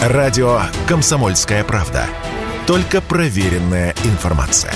Радио 0.00 0.62
«Комсомольская 0.88 1.62
правда». 1.62 2.06
Только 2.66 3.02
проверенная 3.02 3.94
информация. 4.04 4.72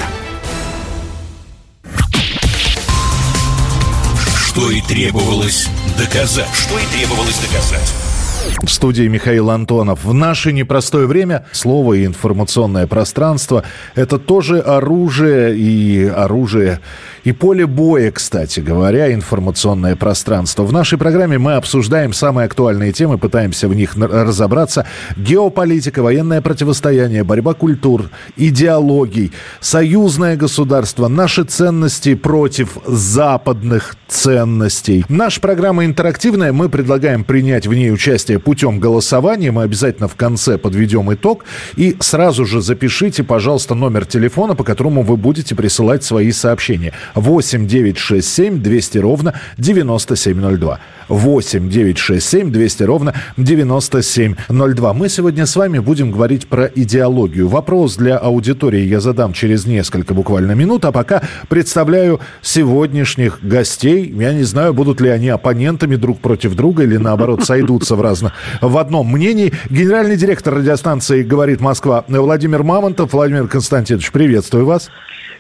Что 4.37 4.71
и 4.71 4.83
требовалось 4.83 5.71
доказать. 5.97 6.55
Что 6.55 6.79
и 6.79 6.85
требовалось 6.89 7.39
доказать. 7.39 8.04
В 8.45 8.71
студии 8.71 9.09
Михаил 9.09 9.51
Антонов. 9.51 10.05
В 10.05 10.15
наше 10.15 10.53
непростое 10.53 11.07
время 11.07 11.47
слово 11.53 11.95
и 11.95 12.07
информационное 12.07 12.87
пространство– 12.87 13.65
это 13.95 14.19
тоже 14.19 14.59
оружие 14.59 15.57
и 15.57 16.07
оружие 16.07 16.81
и 17.25 17.33
поле 17.33 17.67
боя, 17.67 18.11
кстати 18.11 18.61
говоря, 18.61 19.13
информационное 19.13 19.97
пространство. 19.97 20.65
В 20.65 20.73
нашей 20.73 20.99
программе 20.99 21.39
мы 21.39 21.55
обсуждаем 21.55 22.13
самые 22.13 22.47
актуальные 22.47 22.93
темы, 22.93 23.19
пытаемся 23.19 23.67
в 23.67 23.75
них 23.75 23.97
разобраться. 23.97 24.87
Геополитика, 25.17 26.03
военное 26.03 26.41
противостояние, 26.43 27.25
борьба 27.25 27.55
культур, 27.55 28.11
идеологий, 28.37 29.33
союзное 29.61 30.37
государство, 30.37 31.09
наши 31.09 31.45
ценности 31.45 32.15
против 32.15 32.77
западных 32.87 33.97
ценностей. 34.07 35.05
Наша 35.09 35.41
программа 35.41 35.87
интерактивная, 35.87 36.53
мы 36.53 36.69
предлагаем 36.69 37.25
принять 37.25 37.67
в 37.67 37.73
ней 37.73 37.91
участие 37.91 38.34
путем 38.39 38.81
голосования. 38.81 39.51
Мы 39.51 39.63
обязательно 39.63 40.09
в 40.09 40.15
конце 40.17 40.59
подведем 40.59 41.13
итог. 41.13 41.45
И 41.77 41.97
сразу 42.01 42.45
же 42.45 42.61
запишите, 42.61 43.23
пожалуйста, 43.23 43.75
номер 43.75 44.07
телефона, 44.07 44.55
по 44.55 44.65
которому 44.65 45.03
вы 45.03 45.17
будете 45.17 45.55
присылать 45.55 46.05
свои 46.05 46.33
сообщения. 46.33 46.93
8 47.15 47.67
9 47.67 47.99
6 47.99 48.29
7 48.29 48.63
200 48.63 48.99
ровно 48.99 49.35
9702. 49.59 50.81
8 51.09 51.69
9 51.69 51.99
6 51.99 52.27
7 52.27 52.51
200 52.51 52.83
ровно 52.83 53.15
9702. 53.37 54.93
Мы 54.95 55.09
сегодня 55.09 55.47
с 55.47 55.57
вами 55.57 55.79
будем 55.79 56.11
говорить 56.11 56.47
про 56.47 56.67
идеологию. 56.67 57.49
Вопрос 57.49 57.97
для 57.97 58.17
аудитории 58.17 58.83
я 58.83 59.01
задам 59.01 59.33
через 59.33 59.67
несколько 59.67 60.15
буквально 60.15 60.53
минут, 60.53 60.85
а 60.85 60.93
пока 60.93 61.23
представляю 61.49 62.21
сегодняшних 62.43 63.39
гостей. 63.43 64.13
Я 64.17 64.33
не 64.33 64.45
знаю, 64.45 64.75
будут 64.75 65.01
ли 65.01 65.09
они 65.11 65.29
оппонентами 65.29 65.97
друг 65.97 66.21
против 66.21 66.55
друга 66.55 66.85
или 66.85 66.97
наоборот 66.97 67.45
сойдутся 67.45 67.97
в 67.97 68.01
разных 68.01 68.33
в 68.61 68.77
одном 68.79 69.11
мнении. 69.11 69.53
Генеральный 69.71 70.17
директор 70.17 70.55
радиостанции 70.55 71.23
«Говорит 71.23 71.61
Москва» 71.61 72.05
Владимир 72.09 72.63
Мамонтов. 72.63 73.13
Владимир 73.13 73.49
Константинович, 73.49 74.13
приветствую 74.13 74.67
вас. 74.67 74.91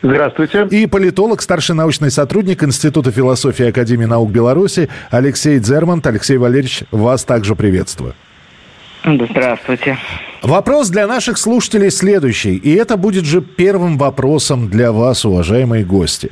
Здравствуйте. 0.02 0.66
И 0.70 0.86
политолог, 0.86 1.42
старший 1.42 1.74
научный 1.74 2.10
сотрудник 2.10 2.62
Института 2.62 3.10
философии 3.10 3.66
Академии 3.66 4.04
наук 4.04 4.30
Беларуси 4.30 4.88
Алексей 5.10 5.58
Дзермант. 5.58 6.06
Алексей 6.06 6.36
Валерьевич, 6.36 6.84
вас 6.90 7.24
также 7.24 7.54
приветствую. 7.54 8.14
Здравствуйте. 9.04 9.98
Вопрос 10.42 10.88
для 10.88 11.06
наших 11.06 11.36
слушателей 11.36 11.90
следующий. 11.90 12.56
И 12.56 12.74
это 12.74 12.96
будет 12.96 13.26
же 13.26 13.42
первым 13.42 13.98
вопросом 13.98 14.70
для 14.70 14.92
вас, 14.92 15.26
уважаемые 15.26 15.84
гости. 15.84 16.30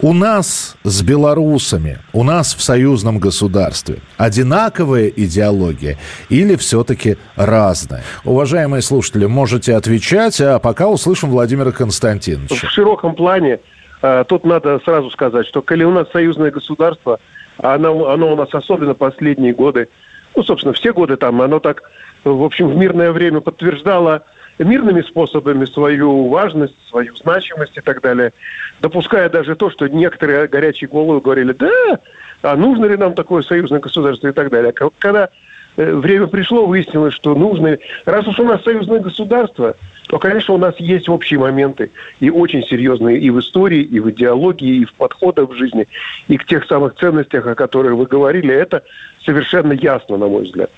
У 0.00 0.12
нас 0.12 0.76
с 0.84 1.02
белорусами, 1.02 1.98
у 2.12 2.22
нас 2.22 2.54
в 2.54 2.62
союзном 2.62 3.18
государстве 3.18 3.98
одинаковая 4.18 5.08
идеология 5.08 5.98
или 6.28 6.54
все-таки 6.54 7.16
разная? 7.34 8.02
Уважаемые 8.24 8.82
слушатели, 8.82 9.26
можете 9.26 9.74
отвечать, 9.74 10.40
а 10.40 10.60
пока 10.60 10.88
услышим 10.88 11.30
Владимира 11.30 11.72
Константиновича. 11.72 12.68
В 12.68 12.70
широком 12.70 13.16
плане 13.16 13.58
э, 14.00 14.24
тут 14.28 14.44
надо 14.44 14.80
сразу 14.84 15.10
сказать, 15.10 15.46
что 15.46 15.60
коли 15.60 15.82
у 15.82 15.90
нас 15.90 16.08
союзное 16.12 16.52
государство, 16.52 17.18
оно, 17.58 18.08
оно 18.08 18.32
у 18.32 18.36
нас 18.36 18.48
особенно 18.52 18.94
последние 18.94 19.54
годы, 19.54 19.88
ну, 20.34 20.42
собственно, 20.42 20.72
все 20.72 20.92
годы 20.92 21.16
там, 21.16 21.42
оно 21.42 21.60
так 21.60 21.82
в 22.24 22.42
общем, 22.44 22.68
в 22.68 22.76
мирное 22.76 23.12
время 23.12 23.40
подтверждала 23.40 24.24
мирными 24.58 25.02
способами 25.02 25.64
свою 25.64 26.28
важность, 26.28 26.74
свою 26.88 27.14
значимость 27.16 27.76
и 27.76 27.80
так 27.80 28.00
далее, 28.00 28.32
допуская 28.80 29.28
даже 29.28 29.56
то, 29.56 29.70
что 29.70 29.88
некоторые 29.88 30.46
горячие 30.46 30.88
головы 30.88 31.20
говорили, 31.20 31.52
да, 31.52 32.00
а 32.42 32.56
нужно 32.56 32.86
ли 32.86 32.96
нам 32.96 33.14
такое 33.14 33.42
союзное 33.42 33.80
государство 33.80 34.28
и 34.28 34.32
так 34.32 34.50
далее. 34.50 34.72
Когда 34.98 35.30
э, 35.76 35.94
время 35.94 36.26
пришло, 36.26 36.66
выяснилось, 36.66 37.14
что 37.14 37.34
нужно. 37.34 37.78
Раз 38.04 38.26
уж 38.26 38.38
у 38.38 38.44
нас 38.44 38.62
союзное 38.62 39.00
государство, 39.00 39.76
то, 40.08 40.18
конечно, 40.18 40.54
у 40.54 40.58
нас 40.58 40.74
есть 40.78 41.08
общие 41.08 41.38
моменты, 41.38 41.90
и 42.20 42.30
очень 42.30 42.64
серьезные 42.64 43.18
и 43.18 43.30
в 43.30 43.38
истории, 43.38 43.80
и 43.80 44.00
в 44.00 44.10
идеологии, 44.10 44.82
и 44.82 44.84
в 44.84 44.92
подходах 44.94 45.50
в 45.50 45.54
жизни, 45.54 45.86
и 46.28 46.36
к 46.36 46.44
тех 46.44 46.66
самых 46.66 46.96
ценностях, 46.96 47.46
о 47.46 47.54
которых 47.54 47.94
вы 47.94 48.06
говорили. 48.06 48.52
Это 48.52 48.82
совершенно 49.24 49.72
ясно, 49.72 50.16
на 50.16 50.26
мой 50.26 50.42
взгляд. 50.42 50.70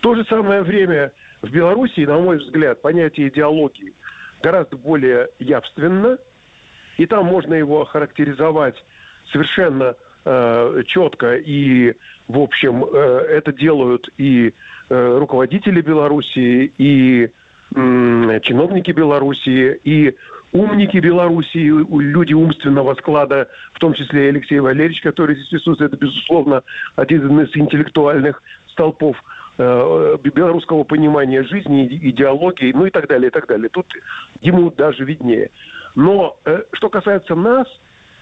В 0.00 0.02
то 0.02 0.14
же 0.14 0.24
самое 0.24 0.62
время 0.62 1.12
в 1.42 1.50
Беларуси, 1.50 2.06
на 2.06 2.16
мой 2.16 2.38
взгляд, 2.38 2.80
понятие 2.80 3.28
идеологии 3.28 3.92
гораздо 4.42 4.78
более 4.78 5.28
явственно, 5.38 6.16
и 6.96 7.04
там 7.04 7.26
можно 7.26 7.52
его 7.52 7.84
характеризовать 7.84 8.82
совершенно 9.30 9.96
э, 10.24 10.84
четко, 10.86 11.36
и, 11.36 11.96
в 12.28 12.40
общем, 12.40 12.82
э, 12.82 13.26
это 13.28 13.52
делают 13.52 14.08
и 14.16 14.54
э, 14.88 15.18
руководители 15.18 15.82
Беларуси, 15.82 16.72
и 16.78 17.30
э, 17.74 18.40
чиновники 18.42 18.92
Беларуси, 18.92 19.82
и 19.84 20.16
умники 20.52 20.96
Беларуси, 20.96 21.58
люди 21.58 22.32
умственного 22.32 22.94
склада, 22.94 23.50
в 23.74 23.78
том 23.78 23.92
числе 23.92 24.30
Алексей 24.30 24.60
Валерьевич, 24.60 25.02
который 25.02 25.34
здесь 25.34 25.48
присутствует, 25.48 25.92
это, 25.92 26.02
безусловно, 26.02 26.62
один 26.96 27.38
из 27.40 27.54
интеллектуальных 27.54 28.42
столпов 28.66 29.22
белорусского 29.60 30.84
понимания 30.84 31.42
жизни, 31.44 31.86
идеологии, 31.86 32.72
ну 32.72 32.86
и 32.86 32.90
так 32.90 33.08
далее, 33.08 33.28
и 33.28 33.30
так 33.30 33.46
далее. 33.46 33.68
Тут 33.68 33.86
ему 34.40 34.70
даже 34.70 35.04
виднее. 35.04 35.50
Но 35.94 36.38
э, 36.44 36.62
что 36.72 36.88
касается 36.88 37.34
нас, 37.34 37.66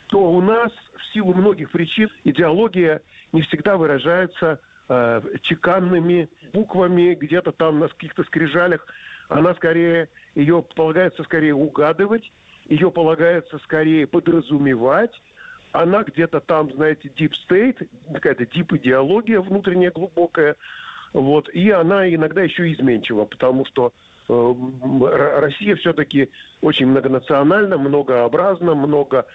то 0.09 0.31
у 0.31 0.41
нас 0.41 0.72
в 0.97 1.04
силу 1.12 1.34
многих 1.34 1.71
причин 1.71 2.10
идеология 2.25 3.03
не 3.32 3.43
всегда 3.43 3.76
выражается 3.76 4.60
э, 4.88 5.22
чеканными 5.43 6.28
буквами 6.53 7.15
где-то 7.15 7.53
там 7.53 7.78
на 7.78 7.88
каких-то 7.88 8.25
скрижалях. 8.25 8.87
Она 9.28 9.55
скорее, 9.55 10.09
ее 10.34 10.62
полагается 10.62 11.25
скорее 11.25 11.55
угадывать, 11.55 12.32
ее 12.66 12.91
полагается 12.91 13.59
скорее 13.59 14.06
подразумевать, 14.06 15.20
она 15.72 16.03
где-то 16.03 16.41
там, 16.41 16.72
знаете, 16.72 17.09
deep 17.09 17.32
state, 17.32 17.88
какая-то 18.12 18.44
deep 18.44 18.76
идеология 18.76 19.41
внутренняя 19.41 19.91
глубокая, 19.91 20.56
вот. 21.12 21.48
И 21.48 21.70
она 21.70 22.12
иногда 22.12 22.42
еще 22.42 22.72
изменчива, 22.72 23.24
потому 23.24 23.64
что 23.64 23.92
э, 24.28 25.41
Россия 25.41 25.76
все-таки 25.76 26.30
очень 26.60 26.86
многонациональна, 26.86 27.78
многообразна, 27.78 28.74
много 28.74 29.26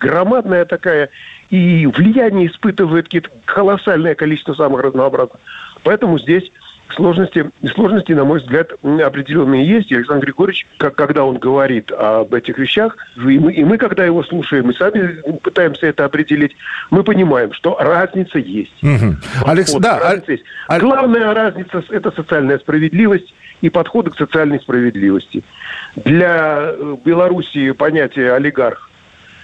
громадная 0.00 0.64
такая, 0.64 1.10
и 1.50 1.86
влияние 1.86 2.48
испытывает 2.48 3.08
колоссальное 3.44 4.14
количество 4.14 4.54
самых 4.54 4.82
разнообразных. 4.82 5.40
Поэтому 5.82 6.18
здесь 6.18 6.50
Сложности, 6.94 7.50
сложности, 7.74 8.12
на 8.12 8.24
мой 8.24 8.38
взгляд, 8.38 8.72
определенные 8.82 9.66
есть. 9.66 9.90
И 9.90 9.96
Александр 9.96 10.26
Григорьевич, 10.26 10.66
как, 10.78 10.94
когда 10.94 11.24
он 11.24 11.38
говорит 11.38 11.90
об 11.90 12.32
этих 12.34 12.58
вещах, 12.58 12.96
и 13.16 13.38
мы, 13.38 13.52
и 13.52 13.64
мы, 13.64 13.78
когда 13.78 14.04
его 14.04 14.22
слушаем, 14.22 14.66
мы 14.66 14.74
сами 14.74 15.20
пытаемся 15.38 15.86
это 15.86 16.04
определить, 16.04 16.56
мы 16.90 17.02
понимаем, 17.02 17.52
что 17.52 17.76
разница 17.78 18.38
есть. 18.38 18.82
Угу. 18.82 19.16
Алекс, 19.46 19.72
да, 19.72 19.98
разница 19.98 20.32
есть. 20.32 20.44
Главная 20.78 21.34
разница– 21.34 21.82
это 21.90 22.12
социальная 22.12 22.58
справедливость 22.58 23.34
и 23.60 23.70
подходы 23.70 24.10
к 24.10 24.16
социальной 24.16 24.60
справедливости. 24.60 25.42
Для 25.96 26.74
э, 26.74 26.96
Белоруссии 27.04 27.70
понятие 27.72 28.32
олигарх 28.34 28.90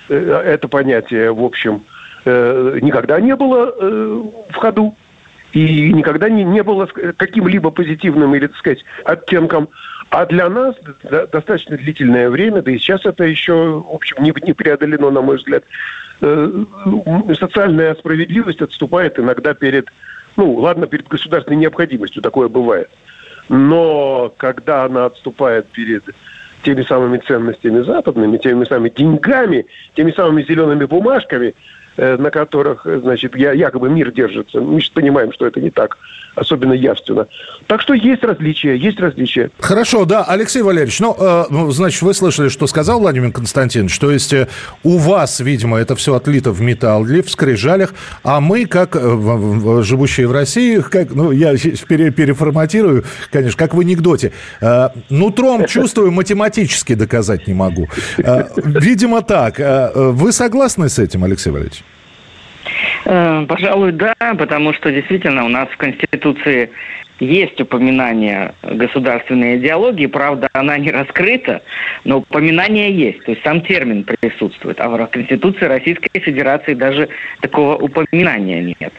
э,– 0.09 0.43
это 0.47 0.69
понятие, 0.69 1.33
в 1.33 1.43
общем, 1.43 1.83
э, 2.25 2.79
никогда 2.83 3.21
не 3.21 3.35
было 3.35 3.75
в 4.51 4.55
ходу 4.55 4.95
и 5.53 5.93
никогда 5.93 6.29
не, 6.29 6.45
не 6.45 6.63
было 6.63 6.87
каким-либо 6.87 7.71
позитивным 7.71 8.35
или, 8.35 8.47
так 8.47 8.57
сказать, 8.57 8.85
оттенком. 9.05 9.69
А 10.11 10.27
для 10.27 10.49
нас 10.49 10.75
достаточно 11.03 11.77
длительное 11.77 12.31
время, 12.31 12.63
да 12.63 12.71
и 12.71 12.79
сейчас 12.79 13.05
это 13.07 13.25
еще, 13.25 13.55
в 13.81 13.95
общем, 13.95 14.23
не, 14.23 14.33
не 14.43 14.53
преодолено, 14.53 15.11
на 15.11 15.21
мой 15.21 15.37
взгляд, 15.37 15.65
э, 16.21 16.65
социальная 17.39 17.95
справедливость 17.95 18.61
отступает 18.61 19.19
иногда 19.19 19.55
перед, 19.55 19.89
ну, 20.37 20.53
ладно, 20.55 20.87
перед 20.87 21.07
государственной 21.07 21.59
необходимостью, 21.59 22.23
такое 22.23 22.49
бывает. 22.49 22.91
Но 23.49 24.33
когда 24.37 24.85
она 24.85 25.07
отступает 25.07 25.67
перед 25.69 26.05
теми 26.63 26.83
самыми 26.83 27.19
ценностями 27.19 27.81
западными, 27.83 28.37
теми 28.37 28.65
самыми 28.65 28.91
деньгами, 28.91 29.67
теми 29.95 30.11
самыми 30.13 30.43
зелеными 30.43 30.85
бумажками– 30.85 31.55
на 32.01 32.31
которых, 32.31 32.87
значит, 32.87 33.37
якобы 33.37 33.91
мир 33.91 34.11
держится. 34.11 34.61
Мы 34.61 34.81
же 34.81 34.91
понимаем, 34.93 35.33
что 35.33 35.47
это 35.47 35.61
не 35.61 35.71
так 35.71 35.99
особенно 36.35 36.73
явственно. 36.73 37.27
Так 37.67 37.81
что 37.81 37.95
есть 37.95 38.23
различия, 38.23 38.77
есть 38.77 38.99
различия. 39.01 39.51
Хорошо, 39.59 40.05
да, 40.05 40.25
Алексей 40.25 40.63
Валерьевич, 40.63 41.01
ну, 41.01 41.17
э, 41.19 41.45
ну 41.51 41.71
значит, 41.71 42.03
вы 42.03 42.15
слышали, 42.15 42.49
что 42.49 42.67
сказал 42.67 43.01
Владимир 43.01 43.33
Константинович, 43.33 43.99
то 43.99 44.11
есть 44.11 44.33
э, 44.33 44.49
у 44.83 44.99
вас, 44.99 45.41
видимо, 45.41 45.79
это 45.79 45.97
все 45.97 46.15
отлито 46.15 46.53
в 46.53 46.61
металле, 46.61 47.23
в 47.23 47.31
скрижалях, 47.31 47.95
а 48.23 48.41
мы, 48.41 48.67
как 48.67 48.97
э, 48.97 49.83
живущие 49.83 50.27
в 50.29 50.33
России, 50.33 50.81
как, 50.81 51.11
ну, 51.11 51.31
я 51.31 51.55
пере, 51.89 52.11
переформатирую, 52.11 53.05
конечно, 53.31 53.59
как 53.59 53.75
в 53.75 53.81
анекдоте, 53.81 54.33
э, 54.61 54.89
нутром 55.09 55.67
чувствую, 55.69 56.11
математически 56.11 56.95
доказать 56.95 57.47
не 57.47 57.55
могу. 57.55 57.89
Э, 58.19 58.45
видимо, 58.57 59.23
так. 59.23 59.61
Э, 59.61 59.91
вы 59.95 60.33
согласны 60.33 60.89
с 60.89 60.99
этим, 60.99 61.25
Алексей 61.25 61.51
Валерьевич? 61.51 61.85
Э, 63.05 63.45
пожалуй, 63.49 63.93
да, 63.93 64.15
потому 64.39 64.73
что 64.73 64.93
действительно 64.93 65.45
у 65.45 65.49
нас 65.49 65.69
в 65.69 65.77
Конституции 65.77 66.71
есть 67.19 67.61
упоминание 67.61 68.55
государственной 68.63 69.59
идеологии, 69.59 70.07
правда, 70.07 70.49
она 70.53 70.79
не 70.79 70.91
раскрыта, 70.91 71.63
но 72.05 72.19
упоминание 72.19 72.91
есть, 72.93 73.23
то 73.25 73.33
есть 73.33 73.43
сам 73.43 73.61
термин 73.61 74.05
присутствует, 74.05 74.81
а 74.81 74.89
в 74.89 75.07
Конституции 75.07 75.67
Российской 75.67 76.19
Федерации 76.19 76.75
даже 76.75 77.09
такого 77.41 77.77
упоминания 77.77 78.75
нет. 78.81 78.93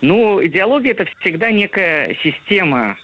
Ну, 0.00 0.44
идеология– 0.44 0.92
это 0.92 1.06
всегда 1.20 1.50
некая 1.50 2.16
система 2.22 2.96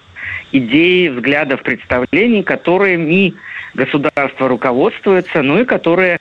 идей, 0.52 1.08
взглядов, 1.08 1.62
представлений, 1.62 2.42
которыми 2.42 3.34
государство 3.74 4.48
руководствуется, 4.48 5.42
ну 5.42 5.60
и 5.60 5.64
которые 5.64 6.18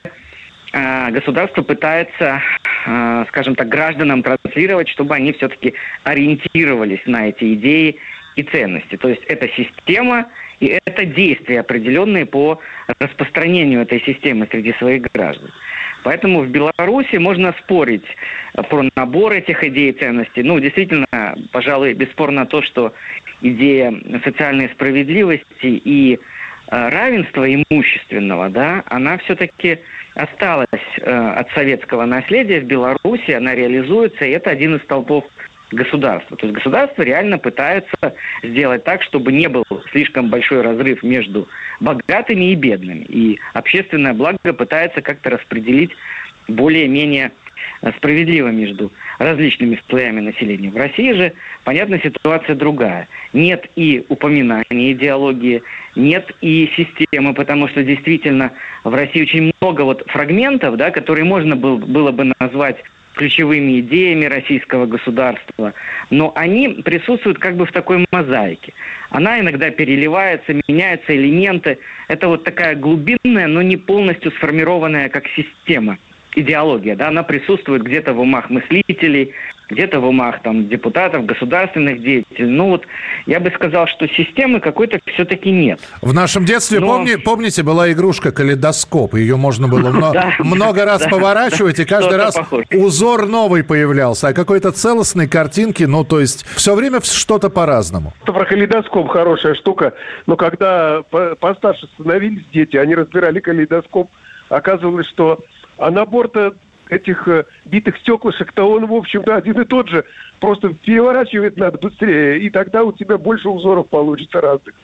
государство 0.72 1.62
пытается 1.62 2.40
Э, 2.86 3.24
скажем 3.28 3.56
так, 3.56 3.68
гражданам 3.68 4.22
транслировать, 4.22 4.88
чтобы 4.88 5.14
они 5.14 5.32
все-таки 5.32 5.74
ориентировались 6.02 7.00
на 7.04 7.28
эти 7.28 7.54
идеи 7.54 7.96
и 8.36 8.42
ценности. 8.42 8.96
То 8.96 9.08
есть 9.08 9.22
это 9.24 9.48
система 9.48 10.28
и 10.60 10.66
это 10.66 11.04
действия, 11.04 11.60
определенные 11.60 12.26
по 12.26 12.60
распространению 12.98 13.82
этой 13.82 14.00
системы 14.02 14.46
среди 14.50 14.72
своих 14.74 15.10
граждан. 15.12 15.50
Поэтому 16.02 16.40
в 16.40 16.48
Беларуси 16.48 17.16
можно 17.16 17.54
спорить 17.58 18.04
про 18.54 18.84
набор 18.94 19.32
этих 19.32 19.62
идей 19.64 19.90
и 19.90 19.98
ценностей. 19.98 20.42
Ну, 20.42 20.58
действительно, 20.58 21.36
пожалуй, 21.52 21.92
бесспорно 21.94 22.46
то, 22.46 22.62
что 22.62 22.94
идея 23.42 23.94
социальной 24.24 24.68
справедливости 24.70 25.44
и 25.62 26.18
э, 26.18 26.88
равенства 26.88 27.46
имущественного, 27.52 28.48
да, 28.48 28.82
она 28.86 29.18
все-таки 29.18 29.80
осталась 30.14 30.68
э, 30.98 31.32
от 31.36 31.50
советского 31.52 32.04
наследия 32.04 32.60
в 32.60 32.64
Беларуси, 32.64 33.32
она 33.32 33.54
реализуется, 33.54 34.24
и 34.24 34.30
это 34.30 34.50
один 34.50 34.76
из 34.76 34.82
столпов 34.82 35.24
государства. 35.70 36.36
То 36.36 36.46
есть 36.46 36.56
государство 36.56 37.02
реально 37.02 37.38
пытается 37.38 38.14
сделать 38.42 38.84
так, 38.84 39.02
чтобы 39.02 39.32
не 39.32 39.48
был 39.48 39.64
слишком 39.90 40.28
большой 40.28 40.62
разрыв 40.62 41.02
между 41.02 41.48
богатыми 41.78 42.52
и 42.52 42.54
бедными. 42.54 43.04
И 43.08 43.40
общественное 43.52 44.12
благо 44.12 44.52
пытается 44.52 45.00
как-то 45.00 45.30
распределить 45.30 45.92
более-менее 46.48 47.32
справедливо 47.96 48.48
между 48.48 48.92
различными 49.18 49.80
слоями 49.88 50.20
населения. 50.20 50.70
В 50.70 50.76
России 50.76 51.12
же, 51.12 51.32
понятно, 51.64 52.00
ситуация 52.02 52.54
другая. 52.54 53.08
Нет 53.32 53.66
и 53.76 54.04
упоминания 54.08 54.92
идеологии, 54.92 55.62
нет 55.96 56.30
и 56.40 56.70
системы, 56.76 57.34
потому 57.34 57.68
что 57.68 57.82
действительно 57.82 58.52
в 58.84 58.94
России 58.94 59.22
очень 59.22 59.52
много 59.60 59.82
вот 59.82 60.04
фрагментов, 60.08 60.76
да, 60.76 60.90
которые 60.90 61.24
можно 61.24 61.56
был, 61.56 61.78
было 61.78 62.12
бы 62.12 62.32
назвать 62.38 62.76
ключевыми 63.14 63.80
идеями 63.80 64.26
российского 64.26 64.86
государства, 64.86 65.74
но 66.10 66.32
они 66.36 66.68
присутствуют 66.68 67.38
как 67.38 67.56
бы 67.56 67.66
в 67.66 67.72
такой 67.72 68.06
мозаике. 68.10 68.72
Она 69.10 69.40
иногда 69.40 69.70
переливается, 69.70 70.54
меняются 70.68 71.14
элементы. 71.14 71.78
Это 72.08 72.28
вот 72.28 72.44
такая 72.44 72.76
глубинная, 72.76 73.48
но 73.48 73.62
не 73.62 73.76
полностью 73.76 74.30
сформированная 74.32 75.08
как 75.08 75.26
система– 75.28 75.98
идеология, 76.34 76.96
да, 76.96 77.08
она 77.08 77.22
присутствует 77.22 77.82
где-то 77.82 78.14
в 78.14 78.20
умах 78.20 78.50
мыслителей, 78.50 79.34
где-то 79.70 80.00
в 80.00 80.04
умах 80.04 80.42
там 80.42 80.68
депутатов, 80.68 81.24
государственных 81.26 82.02
деятелей. 82.02 82.46
Ну 82.46 82.70
вот 82.70 82.86
я 83.26 83.40
бы 83.40 83.50
сказал, 83.52 83.86
что 83.86 84.08
системы 84.08 84.60
какой-то 84.60 84.98
все-таки 85.06 85.50
нет. 85.50 85.80
В 86.02 86.12
нашем 86.12 86.44
детстве, 86.44 86.80
Но... 86.80 86.88
помни, 86.88 87.14
помните, 87.14 87.62
была 87.62 87.90
игрушка 87.92 88.32
калейдоскоп, 88.32 89.14
ее 89.14 89.36
можно 89.36 89.68
было 89.68 90.12
много 90.40 90.84
раз 90.84 91.04
поворачивать, 91.04 91.78
и 91.78 91.84
каждый 91.84 92.16
раз 92.16 92.36
узор 92.72 93.26
новый 93.26 93.62
появлялся, 93.62 94.28
а 94.28 94.32
какой-то 94.32 94.72
целостной 94.72 95.28
картинки, 95.28 95.84
ну 95.84 96.04
то 96.04 96.20
есть 96.20 96.44
все 96.56 96.74
время 96.74 97.00
что-то 97.02 97.48
по-разному. 97.48 98.12
Про 98.24 98.44
калейдоскоп 98.44 99.08
хорошая 99.08 99.54
штука, 99.54 99.92
но 100.26 100.36
когда 100.36 101.02
постарше 101.38 101.86
становились 101.94 102.44
дети, 102.52 102.76
они 102.76 102.94
разбирали 102.94 103.40
калейдоскоп, 103.40 104.10
оказывалось, 104.48 105.06
что 105.06 105.40
а 105.80 105.90
набор-то 105.90 106.54
этих 106.88 107.26
э, 107.28 107.44
битых 107.64 107.96
стеклышек-то 107.98 108.64
он, 108.64 108.86
в 108.86 108.92
общем-то, 108.92 109.36
один 109.36 109.60
и 109.60 109.64
тот 109.64 109.88
же. 109.88 110.04
Просто 110.40 110.74
переворачивать 110.74 111.56
надо 111.56 111.78
быстрее, 111.78 112.40
и 112.40 112.50
тогда 112.50 112.84
у 112.84 112.92
тебя 112.92 113.16
больше 113.16 113.48
узоров 113.48 113.88
получится 113.88 114.40
разных 114.40 114.74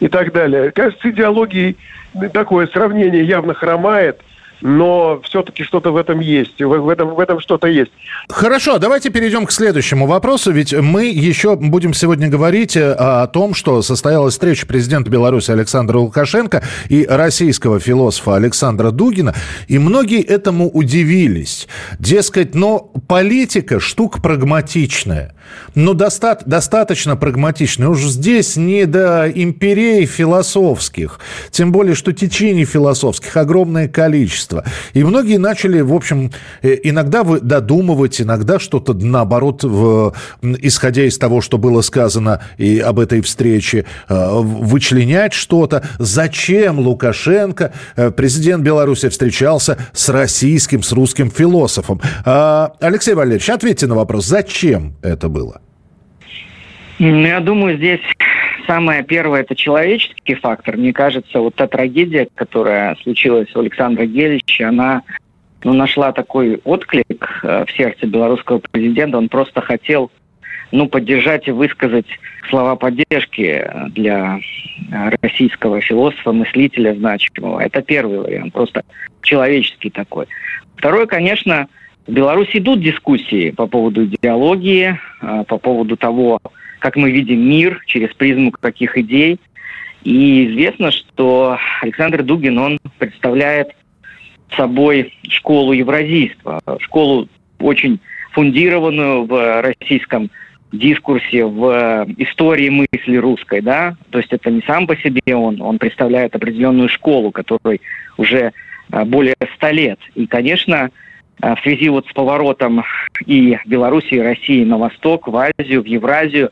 и 0.00 0.08
так 0.08 0.32
далее. 0.32 0.70
Кажется, 0.72 1.10
идеологией 1.10 1.76
такое 2.32 2.66
сравнение 2.66 3.24
явно 3.24 3.54
хромает– 3.54 4.20
но 4.62 5.20
все-таки 5.24 5.64
что-то 5.64 5.90
в 5.90 5.96
этом 5.96 6.20
есть. 6.20 6.60
В, 6.60 6.66
в 6.66 6.88
этом, 6.88 7.14
в 7.14 7.20
этом 7.20 7.40
что-то 7.40 7.66
есть. 7.66 7.90
Хорошо, 8.28 8.78
давайте 8.78 9.10
перейдем 9.10 9.46
к 9.46 9.52
следующему 9.52 10.06
вопросу. 10.06 10.52
Ведь 10.52 10.72
мы 10.72 11.06
еще 11.06 11.56
будем 11.56 11.92
сегодня 11.94 12.28
говорить 12.28 12.76
э, 12.76 12.92
о 12.92 13.26
том, 13.26 13.54
что 13.54 13.82
состоялась 13.82 14.34
встреча 14.34 14.66
президента 14.66 15.10
Беларуси 15.10 15.50
Александра 15.50 15.98
Лукашенко 15.98 16.62
и 16.88 17.04
российского 17.08 17.80
философа 17.80 18.36
Александра 18.36 18.90
Дугина. 18.90 19.34
И 19.66 19.78
многие 19.78 20.22
этому 20.22 20.70
удивились. 20.70 21.66
Дескать, 21.98 22.54
но 22.54 22.78
политика 23.08 23.80
штука 23.80 24.20
прагматичная. 24.20 25.34
Но 25.74 25.92
доста- 25.92 26.42
достаточно 26.46 27.16
прагматичная. 27.16 27.88
Уж 27.88 28.00
здесь 28.02 28.56
не 28.56 28.86
до 28.86 29.30
империй 29.34 30.06
философских. 30.06 31.18
Тем 31.50 31.72
более, 31.72 31.94
что 31.94 32.12
течений 32.12 32.64
философских 32.64 33.36
огромное 33.36 33.88
количество 33.88 34.51
общества. 34.52 34.64
И 34.92 35.04
многие 35.04 35.38
начали, 35.38 35.80
в 35.80 35.92
общем, 35.92 36.30
э, 36.62 36.76
иногда 36.82 37.24
додумывать, 37.24 38.20
иногда 38.20 38.58
что-то 38.58 38.94
наоборот, 38.94 39.64
в, 39.64 40.14
исходя 40.42 41.04
из 41.04 41.18
того, 41.18 41.40
что 41.40 41.58
было 41.58 41.82
сказано 41.82 42.40
и 42.58 42.78
об 42.78 42.98
этой 42.98 43.20
встрече, 43.20 43.84
э, 44.08 44.30
вычленять 44.40 45.32
что-то. 45.32 45.82
Зачем 45.98 46.78
Лукашенко, 46.78 47.72
э, 47.96 48.10
президент 48.10 48.62
Беларуси, 48.62 49.08
встречался 49.08 49.76
с 49.92 50.08
российским, 50.08 50.82
с 50.82 50.92
русским 50.92 51.30
философом? 51.30 52.00
А, 52.24 52.72
Алексей 52.80 53.14
Валерьевич, 53.14 53.50
ответьте 53.50 53.86
на 53.86 53.94
вопрос, 53.94 54.26
зачем 54.26 54.94
это 55.02 55.28
было? 55.28 55.60
Я 56.98 57.40
думаю, 57.40 57.78
здесь 57.78 58.00
самое 58.66 59.02
первое– 59.02 59.40
это 59.42 59.54
человеческий 59.54 60.34
фактор. 60.34 60.76
Мне 60.76 60.92
кажется, 60.92 61.40
вот 61.40 61.54
та 61.54 61.66
трагедия, 61.66 62.28
которая 62.34 62.96
случилась 63.02 63.54
у 63.54 63.60
Александра 63.60 64.04
Гелича, 64.06 64.68
она 64.68 65.02
ну, 65.64 65.72
нашла 65.72 66.12
такой 66.12 66.60
отклик 66.64 67.40
э, 67.42 67.64
в 67.66 67.72
сердце 67.72 68.06
белорусского 68.06 68.58
президента. 68.58 69.18
Он 69.18 69.28
просто 69.28 69.60
хотел 69.60 70.10
ну, 70.72 70.88
поддержать 70.88 71.48
и 71.48 71.52
высказать 71.52 72.06
слова 72.48 72.76
поддержки 72.76 73.70
для 73.90 74.40
российского 75.20 75.80
философа, 75.80 76.32
мыслителя 76.32 76.94
значимого. 76.94 77.60
Это 77.60 77.82
первый 77.82 78.20
вариант, 78.20 78.52
просто 78.52 78.82
человеческий 79.22 79.90
такой. 79.90 80.26
Второй, 80.76 81.06
конечно, 81.06 81.68
в 82.06 82.12
Беларуси 82.12 82.58
идут 82.58 82.80
дискуссии 82.80 83.50
по 83.50 83.66
поводу 83.66 84.04
идеологии, 84.06 84.98
э, 85.20 85.44
по 85.46 85.58
поводу 85.58 85.96
того, 85.96 86.40
как 86.82 86.96
мы 86.96 87.12
видим 87.12 87.48
мир, 87.48 87.80
через 87.86 88.12
призму 88.12 88.50
каких 88.50 88.98
идей. 88.98 89.38
И 90.02 90.48
известно, 90.48 90.90
что 90.90 91.56
Александр 91.80 92.24
Дугин, 92.24 92.58
он 92.58 92.80
представляет 92.98 93.68
собой 94.56 95.14
школу 95.28 95.72
евразийства, 95.72 96.60
школу 96.80 97.28
очень 97.60 98.00
фундированную 98.32 99.26
в 99.26 99.62
российском 99.62 100.28
дискурсе, 100.72 101.44
в 101.44 102.04
истории 102.16 102.68
мысли 102.68 103.16
русской, 103.16 103.60
да, 103.60 103.94
то 104.10 104.18
есть 104.18 104.32
это 104.32 104.50
не 104.50 104.62
сам 104.62 104.88
по 104.88 104.96
себе 104.96 105.36
он, 105.36 105.62
он 105.62 105.78
представляет 105.78 106.34
определенную 106.34 106.88
школу, 106.88 107.30
которой 107.30 107.80
уже 108.16 108.52
а, 108.90 109.04
более 109.04 109.36
ста 109.54 109.70
лет. 109.70 110.00
И, 110.16 110.26
конечно, 110.26 110.90
а, 111.40 111.54
в 111.54 111.60
связи 111.60 111.88
вот 111.90 112.08
с 112.08 112.12
поворотом 112.12 112.82
и 113.26 113.56
Белоруссии, 113.66 114.16
и 114.16 114.20
России 114.20 114.64
на 114.64 114.78
восток, 114.78 115.28
в 115.28 115.36
Азию, 115.36 115.82
в 115.82 115.86
Евразию, 115.86 116.50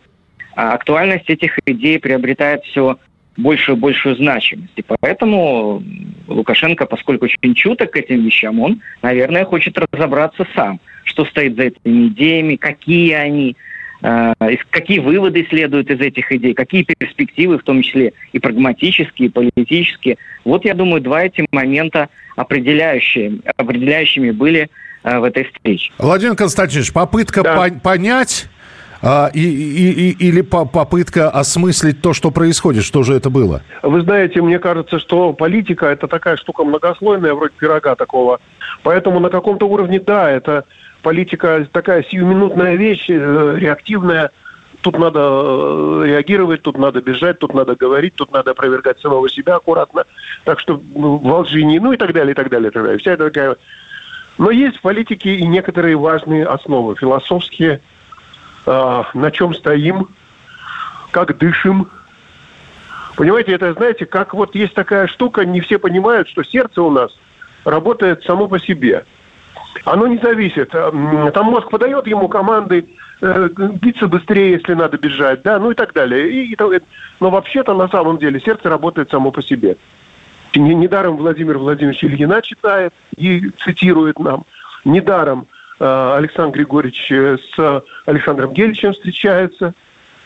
а 0.55 0.75
актуальность 0.75 1.29
этих 1.29 1.59
идей 1.67 1.99
приобретает 1.99 2.65
все 2.65 2.99
большую 3.37 3.77
и 3.77 3.81
большую 3.81 4.17
значимость. 4.17 4.73
И 4.77 4.85
поэтому 5.01 5.83
Лукашенко, 6.27 6.87
поскольку 6.87 7.27
очень 7.27 7.55
чуток 7.55 7.93
к 7.93 7.97
этим 7.97 8.25
вещам, 8.25 8.61
он, 8.61 8.81
наверное, 9.03 9.45
хочет 9.45 9.79
разобраться 9.93 10.47
сам, 10.55 10.81
что 11.05 11.25
стоит 11.25 11.57
за 11.57 11.65
этими 11.65 12.09
идеями, 12.09 12.57
какие 12.57 13.13
они, 13.13 13.57
э, 14.03 14.33
какие 14.71 14.99
выводы 14.99 15.47
следуют 15.49 15.91
из 15.91 16.01
этих 16.01 16.31
идей, 16.33 16.55
какие 16.55 16.85
перспективы, 16.85 17.59
в 17.59 17.63
том 17.63 17.83
числе 17.83 18.13
и 18.33 18.39
прагматические, 18.39 19.29
и 19.29 19.31
политические. 19.31 20.19
Вот, 20.45 20.65
я 20.65 20.75
думаю, 20.75 21.01
два 21.01 21.25
эти 21.25 21.47
момента 21.53 22.09
определяющие, 22.37 23.41
определяющими 23.57 24.31
были 24.31 24.69
э, 25.03 25.19
в 25.19 25.25
этой 25.25 25.45
встрече. 25.45 25.93
Владимир 25.99 26.37
Константинович, 26.37 26.93
попытка 26.93 27.43
да. 27.43 27.57
по- 27.57 27.81
понять 27.81 28.49
а, 29.03 29.31
и, 29.33 29.41
и, 29.41 30.11
и, 30.11 30.29
или 30.29 30.43
по 30.43 30.67
попытка 30.67 31.31
осмыслить 31.31 32.03
то, 32.03 32.13
что 32.13 32.31
происходит? 32.31 32.85
Что 32.85 33.03
же 33.03 33.15
это 33.15 33.31
было? 33.31 33.63
Вы 33.83 34.03
знаете, 34.03 34.43
мне 34.43 34.59
кажется, 34.59 34.99
что 34.99 35.33
политика– 35.33 35.87
это 35.87 36.07
такая 36.07 36.37
штука 36.37 36.65
многослойная, 36.65 37.35
вроде 37.35 37.55
пирога 37.59 37.95
такого. 37.95 38.41
Поэтому 38.83 39.19
на 39.21 39.31
каком-то 39.31 39.67
уровне, 39.67 40.01
да, 40.01 40.31
это 40.31 40.65
политика 41.03 41.67
такая 41.73 42.03
сиюминутная 42.03 42.75
вещь, 42.75 43.07
э, 43.09 43.57
реактивная. 43.59 44.31
Тут 44.83 44.99
надо 44.99 45.21
э, 45.21 46.03
реагировать, 46.07 46.63
тут 46.63 46.77
надо 46.77 47.01
бежать, 47.01 47.39
тут 47.39 47.55
надо 47.55 47.77
говорить, 47.77 48.15
тут 48.15 48.33
надо 48.33 48.51
опровергать 48.51 49.01
самого 49.01 49.31
себя 49.31 49.57
аккуратно. 49.57 50.05
Так 50.45 50.61
что 50.61 50.81
ну, 50.95 51.17
во 51.17 51.41
лжи 51.41 51.63
не, 51.63 51.79
ну 51.81 51.93
и 51.93 51.97
так 51.97 52.13
далее, 52.13 52.33
и 52.33 52.35
так 52.35 52.51
далее, 52.51 52.69
и 52.69 52.73
так 52.73 52.83
далее. 52.83 52.99
Вся 52.99 53.17
такая... 53.17 53.57
Но 54.37 54.51
есть 54.51 54.79
в 54.79 54.81
политике 54.83 55.35
и 55.35 55.47
некоторые 55.47 55.97
важные 55.97 56.47
основы, 56.47 56.97
философские, 56.97 57.81
на 58.67 59.31
чем 59.33 59.55
стоим, 59.55 60.09
как 61.11 61.37
дышим. 61.39 61.91
Понимаете, 63.17 63.53
это, 63.53 63.75
знаете, 63.75 64.07
как 64.07 64.35
вот 64.35 64.55
есть 64.55 64.75
такая 64.75 65.07
штука, 65.07 65.45
не 65.45 65.61
все 65.61 65.79
понимают, 65.79 66.29
что 66.29 66.43
сердце 66.43 66.83
у 66.83 66.91
нас 66.91 67.11
работает 67.65 68.23
само 68.25 68.49
по 68.49 68.59
себе. 68.59 69.05
Оно 69.85 70.07
не 70.07 70.19
зависит. 70.19 70.71
Там 70.71 71.45
мозг 71.47 71.71
подает 71.71 72.07
ему 72.07 72.29
команды, 72.29 72.89
э, 73.21 73.49
биться 73.81 74.09
быстрее, 74.09 74.53
если 74.53 74.75
надо 74.75 74.99
бежать, 74.99 75.43
да, 75.43 75.59
ну 75.59 75.71
и 75.71 75.75
так 75.75 75.93
далее. 75.93 76.31
И, 76.31 76.53
и, 76.53 76.59
но 77.21 77.31
вообще-то 77.31 77.75
на 77.75 77.89
самом 77.89 78.19
деле 78.19 78.41
сердце 78.41 78.69
работает 78.69 79.11
само 79.11 79.31
по 79.31 79.43
себе. 79.43 79.77
Недаром 80.55 81.17
Владимир 81.17 81.59
Владимирович 81.59 82.03
Ильина 82.05 82.43
читает 82.43 82.93
и 83.17 83.51
цитирует 83.59 84.19
нам. 84.19 84.45
Недаром 84.85 85.47
Александр 85.81 86.59
Григорьевич 86.59 87.11
э, 87.11 87.39
с 87.39 87.85
Александром 88.07 88.53
Гельевичем 88.53 88.93
встречается, 88.93 89.75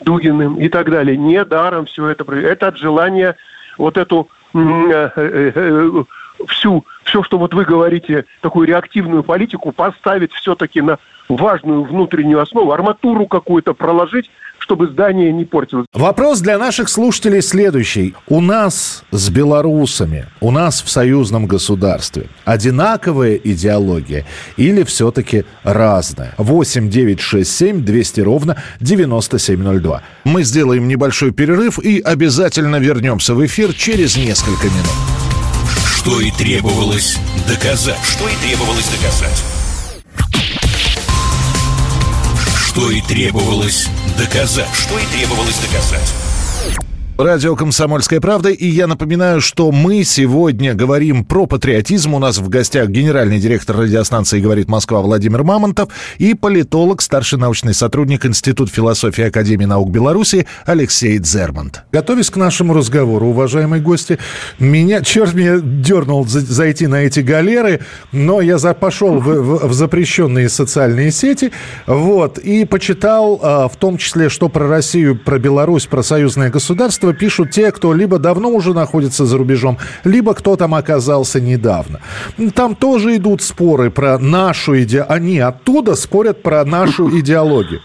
Дугиным 0.00 0.56
и 0.56 0.68
так 0.68 0.90
далее. 0.90 1.16
Не 1.16 1.44
даром 1.44 1.86
все 1.86 2.08
это. 2.08 2.24
Это 2.34 2.68
от 2.68 2.78
желания 2.78 3.36
вот 3.78 3.96
эту 3.96 4.28
э, 4.54 6.04
всю, 6.48 6.84
все, 7.04 7.22
что 7.22 7.38
вот 7.38 7.54
вы 7.54 7.64
говорите, 7.64 8.24
такую 8.40 8.66
реактивную 8.66 9.22
политику 9.22 9.72
поставить 9.72 10.32
все-таки 10.32 10.80
на 10.80 10.98
важную 11.28 11.84
внутреннюю 11.84 12.40
основу, 12.40 12.72
арматуру 12.72 13.26
какую-то 13.26 13.74
проложить, 13.74 14.30
чтобы 14.64 14.88
здание 14.88 15.30
не 15.32 15.44
портилось. 15.44 15.86
Вопрос 15.92 16.40
для 16.40 16.58
наших 16.58 16.88
слушателей 16.88 17.42
следующий. 17.42 18.14
У 18.28 18.40
нас 18.40 19.04
с 19.10 19.28
белорусами, 19.28 20.26
у 20.40 20.50
нас 20.50 20.82
в 20.82 20.88
союзном 20.88 21.46
государстве 21.46 22.28
одинаковая 22.44 23.34
идеология 23.34 24.24
или 24.56 24.82
все-таки 24.84 25.44
разная? 25.64 26.34
8 26.38 26.88
9 26.88 27.20
6 27.20 27.50
7 27.50 27.84
200 27.84 28.20
ровно 28.22 28.56
9702. 28.80 30.02
Мы 30.24 30.42
сделаем 30.44 30.88
небольшой 30.88 31.32
перерыв 31.32 31.78
и 31.78 32.00
обязательно 32.00 32.76
вернемся 32.76 33.34
в 33.34 33.44
эфир 33.44 33.74
через 33.74 34.16
несколько 34.16 34.66
минут. 34.68 35.14
Что 35.84 36.20
и 36.20 36.30
требовалось 36.30 37.18
доказать. 37.46 37.98
Что 38.02 38.28
и 38.28 38.36
требовалось 38.46 38.88
доказать. 38.88 39.53
Что 42.74 42.90
и 42.90 43.00
требовалось 43.00 43.88
доказать. 44.18 44.66
Что 44.74 44.98
и 44.98 45.06
требовалось 45.06 45.60
доказать. 45.60 46.23
Радио 47.16 47.54
«Комсомольская 47.54 48.20
правда». 48.20 48.48
И 48.48 48.66
я 48.66 48.88
напоминаю, 48.88 49.40
что 49.40 49.70
мы 49.70 50.02
сегодня 50.02 50.74
говорим 50.74 51.24
про 51.24 51.46
патриотизм. 51.46 52.12
У 52.14 52.18
нас 52.18 52.38
в 52.38 52.48
гостях 52.48 52.88
генеральный 52.88 53.38
директор 53.38 53.76
радиостанции 53.76 54.40
«Говорит 54.40 54.68
Москва» 54.68 55.00
Владимир 55.00 55.44
Мамонтов 55.44 55.90
и 56.18 56.34
политолог, 56.34 57.00
старший 57.00 57.38
научный 57.38 57.72
сотрудник 57.72 58.26
Института 58.26 58.72
философии 58.72 59.22
Академии 59.22 59.64
наук 59.64 59.90
Беларуси 59.90 60.48
Алексей 60.66 61.18
Дзермант. 61.20 61.84
Готовясь 61.92 62.30
к 62.30 62.36
нашему 62.36 62.74
разговору, 62.74 63.28
уважаемые 63.28 63.80
гости, 63.80 64.18
меня, 64.58 65.00
черт 65.00 65.34
меня 65.34 65.60
дернул 65.60 66.26
зайти 66.26 66.88
на 66.88 66.96
эти 66.96 67.20
галеры, 67.20 67.82
но 68.10 68.40
я 68.40 68.58
за, 68.58 68.74
пошел 68.74 69.20
в, 69.20 69.28
в, 69.28 69.68
в 69.68 69.72
запрещенные 69.72 70.48
социальные 70.48 71.12
сети, 71.12 71.52
вот, 71.86 72.38
и 72.38 72.64
почитал 72.64 73.38
а, 73.40 73.68
в 73.68 73.76
том 73.76 73.98
числе, 73.98 74.28
что 74.28 74.48
про 74.48 74.66
Россию, 74.66 75.16
про 75.16 75.38
Беларусь, 75.38 75.86
про 75.86 76.02
союзное 76.02 76.50
государство, 76.50 77.03
творчество 77.04 77.12
пишут 77.14 77.50
те, 77.50 77.70
кто 77.70 77.94
либо 77.94 78.18
давно 78.18 78.48
уже 78.48 78.74
находится 78.74 79.26
за 79.26 79.38
рубежом, 79.38 79.78
либо 80.04 80.34
кто 80.34 80.56
там 80.56 80.74
оказался 80.74 81.40
недавно. 81.40 82.00
Там 82.54 82.74
тоже 82.74 83.16
идут 83.16 83.42
споры 83.42 83.90
про 83.90 84.18
нашу 84.18 84.82
идею. 84.82 85.06
Они 85.08 85.38
оттуда 85.38 85.94
спорят 85.94 86.42
про 86.42 86.64
нашу 86.64 87.08
идеологию. 87.20 87.80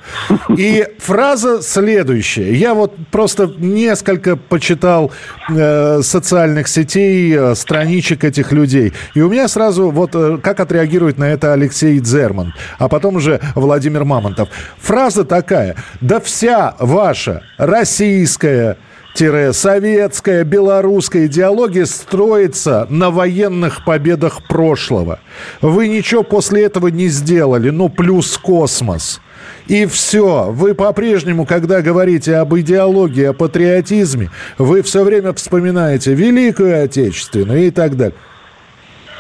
И 0.58 0.86
фраза 1.00 1.62
следующая. 1.62 2.54
Я 2.54 2.74
вот 2.74 2.94
просто 3.12 3.52
несколько 3.58 4.36
почитал 4.36 5.12
э, 5.50 6.02
социальных 6.02 6.68
сетей, 6.68 7.36
э, 7.36 7.56
страничек 7.56 8.24
этих 8.24 8.52
людей. 8.52 8.94
И 9.16 9.22
у 9.22 9.30
меня 9.30 9.48
сразу 9.48 9.92
вот 9.92 10.12
э, 10.16 10.38
как 10.42 10.60
отреагирует 10.60 11.18
на 11.18 11.26
это 11.26 11.54
Алексей 11.54 12.00
Дзерман, 12.00 12.54
а 12.80 12.88
потом 12.88 13.16
уже 13.16 13.40
Владимир 13.56 14.06
Мамонтов. 14.06 14.50
Фраза 14.80 15.24
такая. 15.24 15.76
Да 16.02 16.20
вся 16.20 16.76
ваша 16.80 17.42
российская 17.58 18.78
советская, 19.16 20.44
белорусская 20.44 21.25
идеология 21.25 21.86
строится 21.86 22.88
на 22.89 23.12
военных 23.12 23.84
победах 23.84 24.44
прошлого. 24.48 25.20
Вы 25.62 25.88
ничего 25.88 26.24
после 26.24 26.63
этого 26.63 26.88
не 26.88 27.08
сделали, 27.08 27.70
ну 27.70 27.89
плюс 27.89 28.38
космос. 28.38 29.22
И 29.68 29.86
все. 29.86 30.51
Вы 30.51 30.74
по-прежнему, 30.74 31.46
когда 31.46 31.82
говорите 31.82 32.38
об 32.38 32.56
идеологии, 32.56 33.25
о 33.25 33.34
патриотизме, 33.34 34.32
вы 34.58 34.82
все 34.82 35.04
время 35.04 35.34
вспоминаете 35.34 36.13
Великую 36.13 36.84
Отечественную 36.84 37.68
и 37.68 37.72
так 37.72 37.96
далее. 37.96 38.16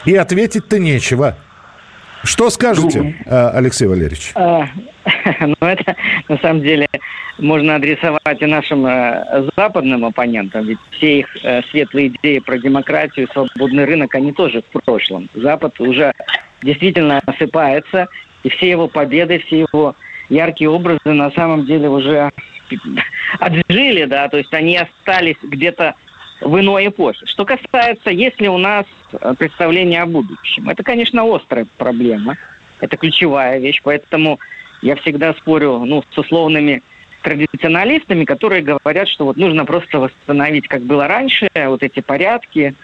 И 0.05 0.15
ответить-то 0.15 0.79
нечего. 0.79 1.37
Что 2.23 2.49
скажете, 2.49 3.15
а, 3.25 3.51
Алексей 3.51 3.87
Валерьевич? 3.87 4.31
А, 4.35 4.67
ну, 5.39 5.55
это 5.61 5.95
на 6.27 6.37
самом 6.37 6.61
деле 6.61 6.87
можно 7.37 7.75
адресовать 7.75 8.41
и 8.41 8.45
нашим 8.45 8.85
э, 8.85 9.49
западным 9.55 10.05
оппонентам, 10.05 10.65
ведь 10.65 10.79
все 10.91 11.19
их 11.19 11.37
э, 11.43 11.61
светлые 11.69 12.09
идеи 12.09 12.39
про 12.39 12.57
демократию 12.57 13.27
и 13.27 13.31
свободный 13.31 13.85
рынок, 13.85 14.13
они 14.15 14.33
тоже 14.33 14.61
в 14.61 14.81
прошлом. 14.81 15.29
Запад 15.33 15.79
уже 15.79 16.13
действительно 16.61 17.21
осыпается, 17.25 18.07
и 18.43 18.49
все 18.49 18.69
его 18.69 18.87
победы, 18.87 19.39
все 19.39 19.59
его 19.59 19.95
яркие 20.29 20.69
образы 20.69 20.99
на 21.05 21.31
самом 21.31 21.65
деле 21.65 21.89
уже 21.89 22.31
отжили, 23.39 24.05
да, 24.05 24.27
то 24.27 24.37
есть 24.37 24.53
они 24.53 24.77
остались 24.77 25.37
где-то 25.41 25.95
в 26.41 26.59
иной 26.59 26.87
эпохе. 26.87 27.25
Что 27.25 27.45
касается, 27.45 28.09
если 28.09 28.47
у 28.47 28.57
нас 28.57 28.85
э, 29.11 29.33
представление 29.37 30.01
о 30.01 30.05
будущем, 30.05 30.69
это, 30.69 30.83
конечно, 30.83 31.23
острая 31.23 31.67
проблема, 31.77 32.37
это 32.79 32.97
ключевая 32.97 33.59
вещь, 33.59 33.81
поэтому 33.83 34.39
я 34.81 34.95
всегда 34.95 35.33
спорю 35.33 35.79
ну, 35.85 36.03
с 36.09 36.17
условными 36.17 36.81
традиционалистами, 37.21 38.23
которые 38.23 38.61
говорят, 38.61 39.09
что 39.09 39.25
вот 39.25 39.35
нужно 39.35 39.65
просто 39.65 39.99
восстановить, 39.99 40.67
как 40.67 40.81
было 40.83 41.07
раньше, 41.07 41.49
вот 41.53 41.83
эти 41.83 41.99
порядки, 41.99 42.75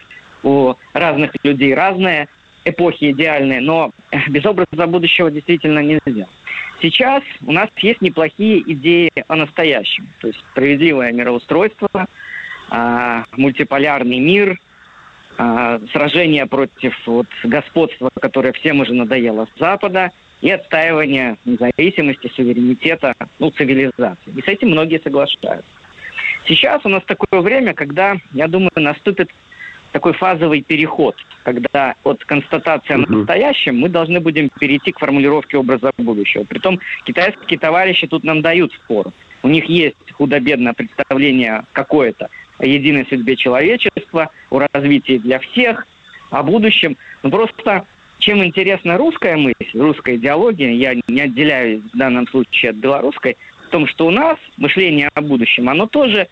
у 0.42 0.74
разных 0.92 1.32
людей 1.42 1.74
разные, 1.74 2.28
эпохи 2.64 3.12
идеальные, 3.12 3.60
но 3.60 3.92
без 4.28 4.44
образа 4.44 4.86
будущего 4.86 5.30
действительно 5.30 5.78
нельзя. 5.78 6.26
Сейчас 6.82 7.22
у 7.46 7.52
нас 7.52 7.70
есть 7.78 8.02
неплохие 8.02 8.60
идеи 8.72 9.10
о 9.28 9.36
настоящем, 9.36 10.08
то 10.20 10.26
есть 10.26 10.40
справедливое 10.40 11.12
мироустройство– 11.12 12.06
а, 12.70 13.24
мультиполярный 13.32 14.18
мир, 14.18 14.58
а, 15.38 15.80
сражение 15.92 16.46
против 16.46 16.94
вот, 17.06 17.26
господства, 17.44 18.10
которое 18.20 18.52
всем 18.52 18.80
уже 18.80 18.94
надоело 18.94 19.46
с 19.54 19.58
Запада, 19.58 20.12
и 20.42 20.50
отстаивание 20.50 21.36
независимости, 21.44 22.30
суверенитета, 22.34 23.14
ну, 23.38 23.50
цивилизации. 23.50 24.32
И 24.36 24.42
с 24.42 24.48
этим 24.48 24.70
многие 24.70 25.00
соглашаются. 25.00 25.70
Сейчас 26.46 26.84
у 26.84 26.88
нас 26.88 27.02
такое 27.04 27.40
время, 27.40 27.74
когда, 27.74 28.16
я 28.32 28.46
думаю, 28.46 28.70
наступит 28.76 29.30
такой 29.92 30.12
фазовый 30.12 30.62
переход, 30.62 31.16
когда 31.42 31.94
от 32.04 32.24
констатации 32.24 32.94
о 32.94 32.98
настоящем 32.98 33.78
мы 33.78 33.88
должны 33.88 34.20
будем 34.20 34.50
перейти 34.50 34.92
к 34.92 34.98
формулировке 34.98 35.56
образа 35.56 35.92
будущего. 35.96 36.44
Притом 36.44 36.80
китайские 37.04 37.58
товарищи 37.58 38.06
тут 38.06 38.22
нам 38.22 38.42
дают 38.42 38.72
спор. 38.74 39.12
У 39.42 39.48
них 39.48 39.64
есть 39.66 39.96
худо-бедное 40.12 40.74
представление 40.74 41.64
какое-то 41.72 42.28
о 42.58 42.66
единой 42.66 43.06
судьбе 43.08 43.36
человечества, 43.36 44.30
о 44.50 44.66
развитии 44.72 45.18
для 45.18 45.38
всех, 45.38 45.86
о 46.30 46.42
будущем. 46.42 46.96
Но 47.22 47.30
просто 47.30 47.86
чем 48.18 48.42
интересна 48.44 48.96
русская 48.96 49.36
мысль, 49.36 49.54
русская 49.74 50.16
идеология, 50.16 50.72
я 50.72 50.94
не 51.08 51.20
отделяю 51.20 51.82
в 51.92 51.96
данном 51.96 52.26
случае 52.28 52.70
от 52.70 52.76
белорусской, 52.76 53.36
в 53.66 53.68
том, 53.68 53.86
что 53.86 54.06
у 54.06 54.10
нас 54.10 54.38
мышление 54.56 55.10
о 55.14 55.20
будущем, 55.20 55.68
оно 55.68 55.86
тоже 55.86 56.28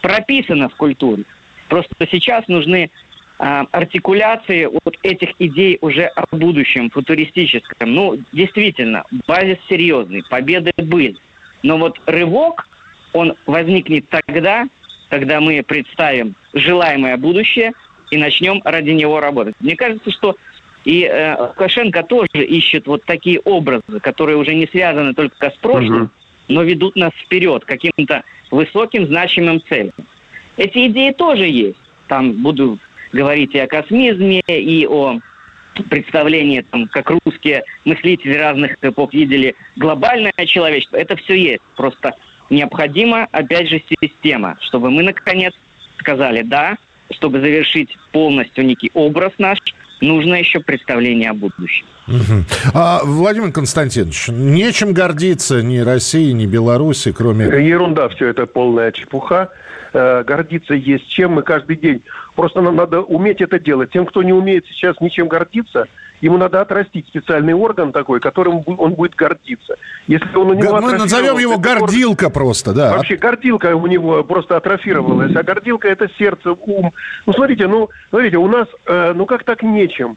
прописано 0.00 0.68
в 0.68 0.76
культуре. 0.76 1.24
Просто 1.68 1.94
сейчас 2.10 2.48
нужны 2.48 2.90
э, 3.38 3.64
артикуляции 3.70 4.66
вот 4.66 4.96
этих 5.02 5.30
идей 5.38 5.78
уже 5.80 6.06
о 6.06 6.34
будущем, 6.34 6.88
футуристическом. 6.90 7.94
Ну, 7.94 8.18
действительно, 8.32 9.04
базис 9.26 9.58
серьезный, 9.68 10.22
победы 10.28 10.72
были. 10.76 11.16
Но 11.62 11.76
вот 11.76 12.00
рывок, 12.06 12.68
он 13.12 13.34
возникнет 13.46 14.08
тогда, 14.08 14.68
когда 15.08 15.40
мы 15.40 15.62
представим 15.62 16.34
желаемое 16.52 17.16
будущее 17.16 17.72
и 18.10 18.16
начнем 18.16 18.60
ради 18.64 18.90
него 18.90 19.20
работать. 19.20 19.54
Мне 19.60 19.76
кажется, 19.76 20.10
что 20.10 20.36
и 20.84 21.02
э, 21.02 21.36
Лукашенко 21.38 22.02
тоже 22.02 22.44
ищет 22.44 22.86
вот 22.86 23.04
такие 23.04 23.40
образы, 23.40 24.00
которые 24.00 24.36
уже 24.36 24.54
не 24.54 24.66
связаны 24.66 25.12
только 25.12 25.50
с 25.50 25.54
прошлым, 25.56 26.04
угу. 26.04 26.10
но 26.48 26.62
ведут 26.62 26.96
нас 26.96 27.12
вперед 27.14 27.64
к 27.64 27.68
каким-то 27.68 28.24
высоким, 28.50 29.06
значимым 29.06 29.60
целям. 29.68 29.92
Эти 30.56 30.86
идеи 30.86 31.12
тоже 31.12 31.46
есть. 31.46 31.78
Там 32.06 32.42
буду 32.42 32.78
говорить 33.12 33.54
и 33.54 33.58
о 33.58 33.66
космизме, 33.66 34.40
и 34.46 34.86
о 34.86 35.20
представлении, 35.90 36.62
там, 36.62 36.88
как 36.88 37.10
русские 37.10 37.64
мыслители 37.84 38.34
разных 38.34 38.76
эпох 38.82 39.12
видели 39.12 39.54
глобальное 39.76 40.32
человечество. 40.46 40.96
Это 40.96 41.16
все 41.16 41.34
есть. 41.34 41.62
Просто 41.76 42.14
необходима, 42.50 43.28
опять 43.32 43.68
же, 43.68 43.82
система, 44.00 44.56
чтобы 44.60 44.90
мы, 44.90 45.02
наконец, 45.02 45.54
сказали 45.98 46.42
«да», 46.42 46.78
чтобы 47.10 47.40
завершить 47.40 47.96
полностью 48.12 48.66
некий 48.66 48.90
образ 48.94 49.32
наш, 49.38 49.58
нужно 50.00 50.34
еще 50.34 50.60
представление 50.60 51.30
о 51.30 51.34
будущем. 51.34 51.86
Угу. 52.06 52.44
А, 52.74 53.00
Владимир 53.04 53.52
Константинович, 53.52 54.28
нечем 54.28 54.92
гордиться 54.92 55.62
ни 55.62 55.78
России, 55.78 56.30
ни 56.32 56.46
Беларуси, 56.46 57.12
кроме... 57.12 57.46
Ерунда 57.46 58.08
все 58.08 58.28
это 58.28 58.46
полная 58.46 58.92
чепуха. 58.92 59.50
Э, 59.92 60.22
гордиться 60.24 60.74
есть 60.74 61.08
чем 61.08 61.32
мы 61.32 61.42
каждый 61.42 61.76
день. 61.76 62.02
Просто 62.34 62.60
нам 62.60 62.76
надо 62.76 63.00
уметь 63.00 63.40
это 63.40 63.58
делать. 63.58 63.90
Тем, 63.90 64.06
кто 64.06 64.22
не 64.22 64.32
умеет 64.32 64.66
сейчас 64.66 65.00
ничем 65.00 65.28
гордиться, 65.28 65.86
Ему 66.20 66.36
надо 66.36 66.60
отрастить 66.60 67.06
специальный 67.06 67.54
орган 67.54 67.92
такой, 67.92 68.20
которым 68.20 68.62
он 68.66 68.94
будет 68.94 69.14
гордиться. 69.14 69.76
Если 70.06 70.34
он 70.36 70.50
у 70.50 70.54
него 70.54 70.80
Мы 70.80 70.92
назовем 70.98 71.38
его 71.38 71.58
гордилка 71.58 72.26
орган, 72.26 72.32
просто, 72.32 72.72
да. 72.72 72.96
Вообще 72.96 73.16
гордилка 73.16 73.76
у 73.76 73.86
него 73.86 74.24
просто 74.24 74.56
атрофировалась, 74.56 75.34
а 75.36 75.42
гордилка 75.42 75.88
это 75.88 76.08
сердце, 76.18 76.52
ум. 76.52 76.92
Ну 77.26 77.32
смотрите, 77.32 77.68
ну 77.68 77.88
смотрите, 78.10 78.36
у 78.38 78.48
нас 78.48 78.66
э, 78.86 79.12
ну 79.14 79.26
как 79.26 79.44
так 79.44 79.62
нечем. 79.62 80.16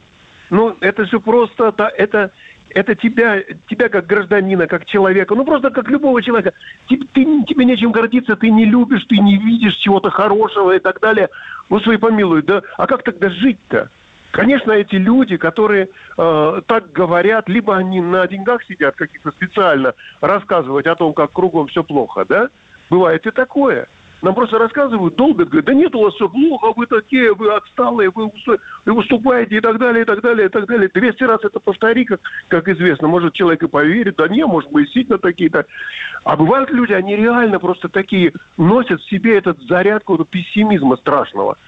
Ну 0.50 0.76
это 0.80 1.04
все 1.04 1.20
просто, 1.20 1.72
это 1.96 2.32
это 2.74 2.94
тебя, 2.94 3.42
тебя 3.68 3.88
как 3.88 4.06
гражданина, 4.06 4.66
как 4.66 4.86
человека, 4.86 5.34
ну 5.34 5.44
просто 5.44 5.70
как 5.70 5.88
любого 5.88 6.22
человека. 6.22 6.54
Ты, 6.88 6.98
ты, 7.12 7.24
тебе 7.44 7.64
нечем 7.64 7.92
гордиться, 7.92 8.36
ты 8.36 8.50
не 8.50 8.64
любишь, 8.64 9.04
ты 9.04 9.18
не 9.18 9.36
видишь 9.36 9.76
чего-то 9.76 10.10
хорошего 10.10 10.74
и 10.74 10.78
так 10.78 11.00
далее. 11.00 11.28
Господи 11.68 11.98
помилуй, 11.98 12.42
да, 12.42 12.62
а 12.76 12.86
как 12.86 13.02
тогда 13.02 13.30
жить-то? 13.30 13.90
Конечно, 14.32 14.72
эти 14.72 14.96
люди, 14.96 15.36
которые 15.36 15.90
э, 16.16 16.62
так 16.66 16.90
говорят, 16.90 17.50
либо 17.50 17.76
они 17.76 18.00
на 18.00 18.26
деньгах 18.26 18.64
сидят 18.64 18.96
каких-то 18.96 19.30
специально 19.30 19.94
рассказывать 20.22 20.86
о 20.86 20.96
том, 20.96 21.12
как 21.12 21.32
кругом 21.32 21.66
все 21.66 21.84
плохо, 21.84 22.24
да? 22.24 22.48
Бывает 22.88 23.26
и 23.26 23.30
такое. 23.30 23.88
Нам 24.22 24.34
просто 24.34 24.58
рассказывают, 24.58 25.16
долбят, 25.16 25.48
говорят, 25.48 25.66
да 25.66 25.74
нет, 25.74 25.94
у 25.94 26.04
вас 26.04 26.14
все 26.14 26.30
плохо, 26.30 26.72
вы 26.74 26.86
такие, 26.86 27.34
вы 27.34 27.52
отсталые, 27.52 28.10
вы, 28.14 28.30
выступаете 28.86 29.56
и 29.56 29.60
так 29.60 29.78
далее, 29.78 30.02
и 30.02 30.04
так 30.06 30.22
далее, 30.22 30.46
и 30.46 30.48
так 30.48 30.66
далее. 30.66 30.88
200 30.88 31.24
раз 31.24 31.44
это 31.44 31.60
повтори, 31.60 32.06
как, 32.06 32.20
как 32.48 32.68
известно. 32.68 33.08
Может, 33.08 33.34
человек 33.34 33.64
и 33.64 33.68
поверит, 33.68 34.16
да 34.16 34.28
не, 34.28 34.46
может, 34.46 34.70
мы 34.70 34.84
действительно 34.84 35.18
такие-то. 35.18 35.66
А 36.24 36.36
бывают 36.36 36.70
люди, 36.70 36.92
они 36.92 37.16
реально 37.16 37.58
просто 37.58 37.90
такие, 37.90 38.32
носят 38.56 39.02
в 39.02 39.10
себе 39.10 39.36
этот 39.36 39.60
заряд 39.60 40.02
какого-то 40.02 40.24
пессимизма 40.24 40.96
страшного 40.96 41.58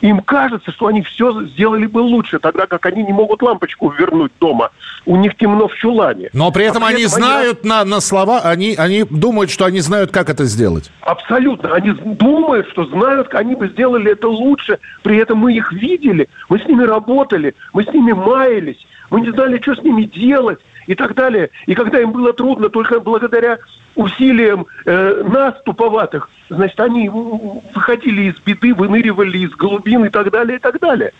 им 0.00 0.20
кажется, 0.20 0.70
что 0.70 0.86
они 0.86 1.02
все 1.02 1.44
сделали 1.46 1.86
бы 1.86 1.98
лучше, 1.98 2.38
тогда 2.38 2.66
как 2.66 2.86
они 2.86 3.02
не 3.02 3.12
могут 3.12 3.42
лампочку 3.42 3.90
вернуть 3.90 4.32
дома. 4.40 4.70
У 5.06 5.16
них 5.16 5.36
темно 5.36 5.68
в 5.68 5.74
чулане. 5.74 6.30
Но 6.32 6.50
при 6.52 6.64
этом 6.64 6.84
а 6.84 6.88
при 6.88 6.94
они 6.94 7.04
этом 7.04 7.18
знают 7.20 7.58
они... 7.62 7.68
На, 7.68 7.84
на 7.84 8.00
слова, 8.00 8.40
они, 8.40 8.74
они 8.76 9.04
думают, 9.04 9.50
что 9.50 9.64
они 9.64 9.80
знают, 9.80 10.10
как 10.10 10.30
это 10.30 10.44
сделать. 10.44 10.90
Абсолютно. 11.00 11.72
Они 11.74 11.92
думают, 11.92 12.68
что 12.68 12.84
знают, 12.86 13.34
они 13.34 13.54
бы 13.54 13.68
сделали 13.68 14.12
это 14.12 14.28
лучше. 14.28 14.78
При 15.02 15.16
этом 15.16 15.38
мы 15.38 15.54
их 15.54 15.72
видели, 15.72 16.28
мы 16.48 16.58
с 16.58 16.66
ними 16.66 16.84
работали, 16.84 17.54
мы 17.72 17.84
с 17.84 17.88
ними 17.88 18.12
маялись, 18.12 18.86
мы 19.10 19.20
не 19.20 19.30
знали, 19.30 19.60
что 19.60 19.74
с 19.74 19.82
ними 19.82 20.02
делать 20.02 20.58
и 20.88 20.94
так 20.94 21.14
далее. 21.14 21.50
И 21.66 21.74
когда 21.74 22.00
им 22.00 22.12
было 22.12 22.32
трудно, 22.32 22.70
только 22.70 22.98
благодаря 22.98 23.58
усилиям 23.94 24.66
э, 24.86 25.22
нас, 25.22 25.54
туповатых, 25.64 26.30
значит, 26.48 26.80
они 26.80 27.10
выходили 27.10 28.22
из 28.22 28.34
беды, 28.40 28.74
выныривали 28.74 29.38
из 29.38 29.50
глубин 29.50 30.06
и 30.06 30.08
так 30.08 30.30
далее, 30.30 30.56
и 30.56 30.60
так 30.60 30.80
далее. 30.80 31.12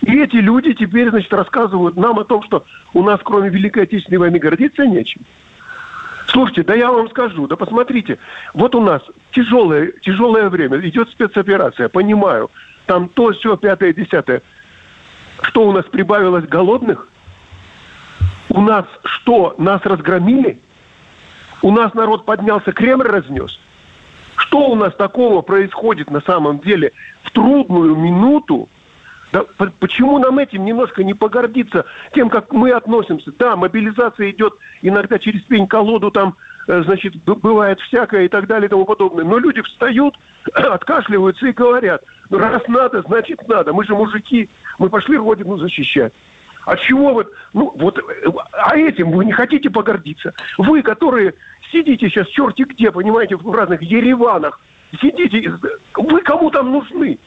И 0.00 0.18
эти 0.18 0.36
люди 0.36 0.72
теперь, 0.72 1.10
значит, 1.10 1.32
рассказывают 1.34 1.96
нам 1.96 2.18
о 2.18 2.24
том, 2.24 2.42
что 2.42 2.64
у 2.94 3.02
нас, 3.02 3.20
кроме 3.22 3.50
Великой 3.50 3.82
Отечественной 3.82 4.18
войны, 4.18 4.38
гордиться 4.38 4.86
нечем. 4.86 5.20
Слушайте, 6.28 6.62
да 6.62 6.74
я 6.74 6.90
вам 6.90 7.10
скажу, 7.10 7.46
да 7.46 7.56
посмотрите, 7.56 8.18
вот 8.54 8.74
у 8.74 8.80
нас 8.80 9.02
тяжелое, 9.32 9.92
тяжелое 10.00 10.48
время, 10.48 10.78
идет 10.80 11.10
спецоперация, 11.10 11.90
понимаю, 11.90 12.50
там 12.86 13.10
то, 13.10 13.32
все, 13.32 13.58
пятое, 13.58 13.92
десятое. 13.92 14.40
Что 15.42 15.68
у 15.68 15.72
нас 15.72 15.84
прибавилось 15.84 16.46
голодных? 16.46 17.09
У 18.50 18.60
нас 18.60 18.84
что, 19.04 19.54
нас 19.58 19.80
разгромили? 19.84 20.60
У 21.62 21.70
нас 21.70 21.94
народ 21.94 22.24
поднялся, 22.24 22.72
Кремль 22.72 23.06
разнес? 23.06 23.60
Что 24.36 24.70
у 24.70 24.74
нас 24.74 24.94
такого 24.96 25.42
происходит 25.42 26.10
на 26.10 26.20
самом 26.20 26.58
деле 26.58 26.92
в 27.22 27.30
трудную 27.30 27.94
минуту? 27.94 28.68
Да, 29.32 29.44
почему 29.78 30.18
нам 30.18 30.40
этим 30.40 30.64
немножко 30.64 31.04
не 31.04 31.14
погордиться 31.14 31.84
тем, 32.12 32.28
как 32.28 32.52
мы 32.52 32.72
относимся? 32.72 33.30
Да, 33.38 33.54
мобилизация 33.54 34.30
идет 34.30 34.54
иногда 34.82 35.20
через 35.20 35.42
пень-колоду, 35.42 36.10
там, 36.10 36.34
э, 36.66 36.82
значит, 36.82 37.14
бывает 37.22 37.78
всякое 37.78 38.24
и 38.24 38.28
так 38.28 38.48
далее 38.48 38.66
и 38.66 38.70
тому 38.70 38.84
подобное. 38.84 39.24
Но 39.24 39.38
люди 39.38 39.62
встают, 39.62 40.16
откашливаются 40.52 41.46
и 41.46 41.52
говорят, 41.52 42.02
ну 42.30 42.38
раз 42.38 42.62
надо, 42.66 43.02
значит 43.02 43.46
надо. 43.46 43.72
Мы 43.72 43.84
же 43.84 43.94
мужики, 43.94 44.48
мы 44.80 44.88
пошли 44.88 45.16
Родину 45.16 45.56
защищать. 45.58 46.12
А 46.64 46.76
чего 46.76 47.14
вы... 47.14 47.26
Ну, 47.52 47.72
вот, 47.76 47.98
а 48.52 48.76
этим 48.76 49.12
вы 49.12 49.24
не 49.24 49.32
хотите 49.32 49.70
погордиться? 49.70 50.34
Вы, 50.58 50.82
которые 50.82 51.34
сидите 51.72 52.08
сейчас 52.08 52.28
черти 52.28 52.62
где, 52.62 52.90
понимаете, 52.90 53.36
в 53.36 53.50
разных 53.52 53.82
Ереванах, 53.82 54.60
сидите, 55.00 55.52
вы 55.94 56.20
кому 56.22 56.50
там 56.50 56.72
нужны? 56.72 57.18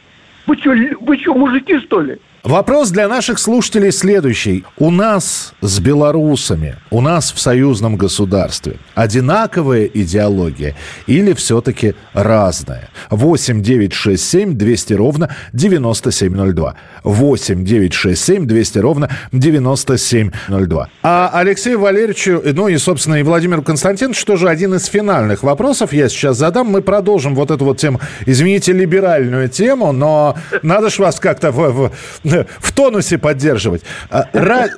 Вы 0.46 0.58
что, 0.58 0.76
вы 1.02 1.18
что, 1.18 1.34
мужики, 1.34 1.80
что 1.80 2.02
ли? 2.02 2.20
Вопрос 2.44 2.90
для 2.90 3.08
наших 3.08 3.40
слушателей 3.40 3.94
следующий. 3.94 4.66
У 4.78 4.92
нас 4.92 5.54
с 5.62 5.80
белорусами, 5.80 6.76
у 6.92 7.00
нас 7.00 7.32
в 7.32 7.40
союзном 7.40 7.96
государстве 7.96 8.80
одинаковая 8.96 9.86
идеология 9.86 10.76
или 11.08 11.32
все-таки 11.32 11.96
разная? 12.12 12.90
8 13.12 13.62
9 13.62 13.94
6 13.94 14.22
7 14.22 14.58
200 14.58 14.94
ровно 14.94 15.34
9702. 15.54 16.76
8 17.06 17.64
9 17.64 17.94
6 17.94 18.22
7 18.22 18.46
200 18.46 18.78
ровно 18.80 19.10
9702. 19.32 20.90
А 21.02 21.32
Алексею 21.34 21.80
Валерьевичу, 21.80 22.42
ну 22.44 22.68
и, 22.68 22.78
собственно, 22.78 23.16
и 23.16 23.24
Владимиру 23.24 23.64
Константиновичу 23.64 24.26
тоже 24.26 24.50
один 24.50 24.74
из 24.74 24.88
финальных 24.88 25.44
вопросов 25.44 25.94
я 25.94 26.10
сейчас 26.10 26.40
задам. 26.40 26.68
Мы 26.68 26.82
продолжим 26.82 27.36
вот 27.36 27.52
эту 27.52 27.64
вот 27.64 27.78
тему, 27.78 28.02
извините, 28.26 28.74
либеральную 28.74 29.48
тему, 29.48 29.94
но 29.94 30.36
надо 30.62 30.90
же 30.90 31.02
вас 31.02 31.22
как-то 31.22 31.52
в, 31.52 31.90
в 32.24 32.33
в 32.60 32.72
тонусе 32.72 33.18
поддерживать. 33.18 33.84
А, 34.10 34.28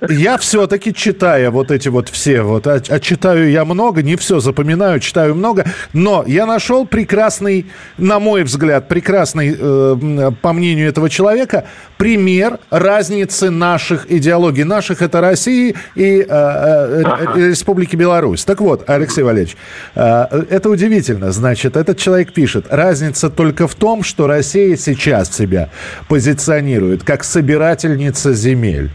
я 0.10 0.38
все-таки 0.38 0.94
читая 0.94 1.52
вот 1.52 1.72
эти 1.72 1.90
вот 1.90 2.10
все, 2.10 2.42
вот, 2.42 2.68
а, 2.68 2.82
а 2.88 3.00
читаю 3.00 3.50
я 3.50 3.66
много, 3.66 4.02
не 4.02 4.16
все 4.16 4.40
запоминаю, 4.40 5.00
читаю 5.00 5.36
много, 5.36 5.66
но 5.94 6.24
я 6.28 6.46
нашел 6.46 6.86
прекрасный, 6.86 7.68
на 7.98 8.20
мой 8.20 8.44
взгляд, 8.44 8.88
прекрасный, 8.88 9.56
э, 9.58 10.32
по 10.42 10.54
мнению 10.54 10.90
этого 10.90 11.10
человека, 11.10 11.66
пример 11.98 12.60
разницы 12.70 13.50
наших 13.50 14.12
идеологий. 14.12 14.64
Наших 14.64 15.02
это 15.02 15.22
России 15.22 15.76
и 15.96 16.20
э, 16.22 16.26
э, 16.28 17.50
Республики 17.50 17.96
Беларусь. 17.96 18.44
Так 18.46 18.62
вот, 18.62 18.90
Алексей 18.90 19.24
Валерьевич, 19.24 19.58
э, 19.96 20.46
это 20.50 20.70
удивительно. 20.70 21.32
Значит, 21.32 21.78
этот 21.78 21.98
человек 21.98 22.34
пишет, 22.34 22.66
разница 22.70 23.30
только 23.30 23.68
в 23.68 23.76
том, 23.76 24.04
что 24.04 24.28
Россия 24.28 24.76
сейчас 24.76 25.36
себя 25.36 25.70
позиционирует 26.08 27.04
как 27.04 27.24
собирательница 27.24 28.34
земель 28.34 28.92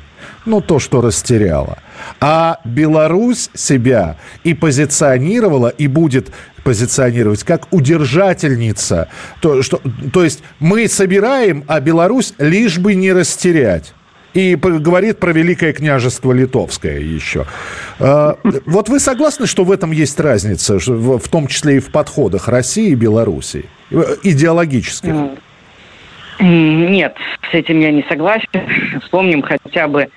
ну, 0.47 0.61
то, 0.61 0.79
что 0.79 1.01
растеряла. 1.01 1.79
А 2.21 2.61
Беларусь 2.65 3.51
себя 3.55 4.17
и 4.45 4.55
позиционировала, 4.55 5.69
и 5.69 5.87
будет 5.87 6.31
позиционировать 6.63 7.45
как 7.45 7.67
удержательница. 7.71 9.09
То, 9.41 9.63
что, 9.63 9.81
то 10.13 10.23
есть 10.25 10.43
мы 10.59 10.89
собираем, 10.89 11.65
а 11.69 11.81
Беларусь 11.81 12.35
лишь 12.39 12.79
бы 12.79 12.95
не 12.95 13.13
растерять. 13.13 13.95
И 14.33 14.55
говорит 14.55 15.19
про 15.19 15.33
Великое 15.33 15.73
княжество 15.73 16.33
Литовское 16.33 17.01
еще. 17.01 17.47
А, 17.99 18.39
вот 18.67 18.89
вы 18.89 19.01
согласны, 19.01 19.47
что 19.47 19.65
в 19.65 19.73
этом 19.73 19.91
есть 19.91 20.21
разница, 20.21 20.79
в 20.79 21.29
том 21.29 21.49
числе 21.49 21.79
и 21.79 21.81
в 21.81 21.91
подходах 21.91 22.47
России 22.47 22.91
и 22.91 22.95
Белоруссии, 22.95 23.65
э, 23.91 24.17
идеологических? 24.23 25.13
Нет, 26.39 27.17
с 27.51 27.55
этим 27.55 27.81
я 27.81 27.91
не 27.91 28.05
согласен. 28.09 28.47
Вспомним 29.03 29.43
хотя 29.43 29.89
бы, 29.89 30.09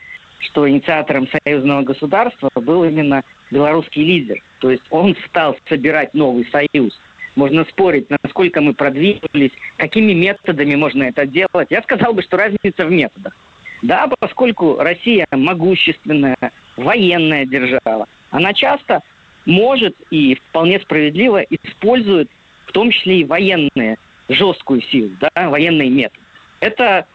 что 0.43 0.69
инициатором 0.69 1.27
союзного 1.27 1.82
государства 1.82 2.49
был 2.56 2.84
именно 2.84 3.23
белорусский 3.51 4.03
лидер. 4.03 4.41
То 4.60 4.71
есть 4.71 4.84
он 4.89 5.15
стал 5.27 5.58
собирать 5.67 6.13
новый 6.13 6.47
союз. 6.51 6.99
Можно 7.36 7.65
спорить, 7.65 8.08
насколько 8.10 8.62
мы 8.62 8.73
продвинулись, 8.73 9.51
какими 9.77 10.13
методами 10.13 10.75
можно 10.75 11.03
это 11.03 11.25
делать. 11.25 11.67
Я 11.69 11.82
сказал 11.82 12.13
бы, 12.13 12.21
что 12.21 12.38
разница 12.38 12.86
в 12.86 12.91
методах. 12.91 13.36
Да, 13.82 14.08
поскольку 14.19 14.77
Россия 14.77 15.27
могущественная, 15.32 16.38
военная 16.77 17.45
держава, 17.45 18.08
она 18.29 18.53
часто 18.53 19.01
может 19.45 19.95
и 20.10 20.36
вполне 20.36 20.79
справедливо 20.79 21.41
использует 21.41 22.29
в 22.65 22.71
том 22.71 22.91
числе 22.91 23.19
и 23.19 23.25
военные, 23.25 23.97
жесткую 24.29 24.82
силу, 24.82 25.12
да, 25.19 25.49
военный 25.49 25.89
метод. 25.89 26.17
Это, 26.60 27.08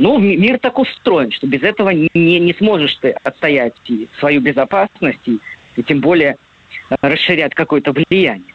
ну, 0.00 0.18
мир 0.18 0.58
так 0.58 0.78
устроен, 0.78 1.30
что 1.30 1.46
без 1.46 1.62
этого 1.62 1.90
не, 1.90 2.08
не 2.14 2.54
сможешь 2.54 2.96
ты 2.96 3.10
отстоять 3.10 3.74
свою 4.18 4.40
безопасность 4.40 5.20
и, 5.26 5.38
и 5.76 5.82
тем 5.82 6.00
более 6.00 6.36
э, 6.88 6.96
расширять 7.02 7.54
какое-то 7.54 7.92
влияние. 7.92 8.54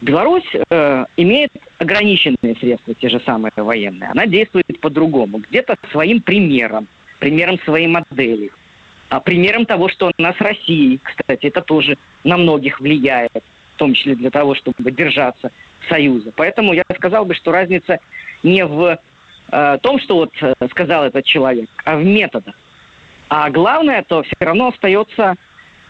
Беларусь 0.00 0.48
э, 0.54 1.04
имеет 1.16 1.50
ограниченные 1.78 2.54
средства, 2.60 2.94
те 2.94 3.08
же 3.08 3.20
самые 3.26 3.50
военные. 3.56 4.10
Она 4.10 4.26
действует 4.26 4.66
по-другому, 4.80 5.38
где-то 5.38 5.76
своим 5.90 6.22
примером, 6.22 6.86
примером 7.18 7.58
своей 7.64 7.88
модели, 7.88 8.52
а 9.08 9.18
примером 9.18 9.66
того, 9.66 9.88
что 9.88 10.12
у 10.16 10.22
нас 10.22 10.36
России, 10.38 11.00
кстати, 11.02 11.46
это 11.46 11.60
тоже 11.60 11.98
на 12.22 12.36
многих 12.36 12.80
влияет, 12.80 13.42
в 13.74 13.78
том 13.78 13.94
числе 13.94 14.14
для 14.14 14.30
того, 14.30 14.54
чтобы 14.54 14.92
держаться 14.92 15.50
Союза. 15.88 16.32
Поэтому 16.36 16.72
я 16.72 16.84
сказал 16.94 17.24
бы, 17.24 17.34
что 17.34 17.50
разница 17.50 17.98
не 18.44 18.64
в 18.64 19.00
э, 19.54 19.78
том, 19.80 20.00
что 20.00 20.16
вот 20.16 20.32
э, 20.40 20.54
сказал 20.70 21.04
этот 21.04 21.24
человек, 21.24 21.70
а 21.84 21.96
в 21.96 22.04
методах. 22.04 22.54
А 23.28 23.50
главное, 23.50 24.02
то 24.02 24.22
все 24.22 24.36
равно 24.40 24.68
остается 24.68 25.36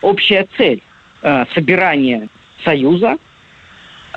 общая 0.03 0.46
цель 0.57 0.83
э, 1.22 1.44
собирания 1.55 2.29
Союза, 2.64 3.18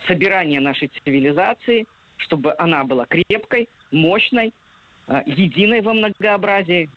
собирания 0.06 0.60
нашей 0.60 0.90
цивилизации, 0.90 1.88
чтобы 2.18 2.54
она 2.58 2.84
была 2.84 3.06
крепкой, 3.06 3.70
мощной, 3.92 4.54
э, 5.08 5.24
единой 5.26 5.82
во 5.82 5.94
многообразии. 5.94 6.90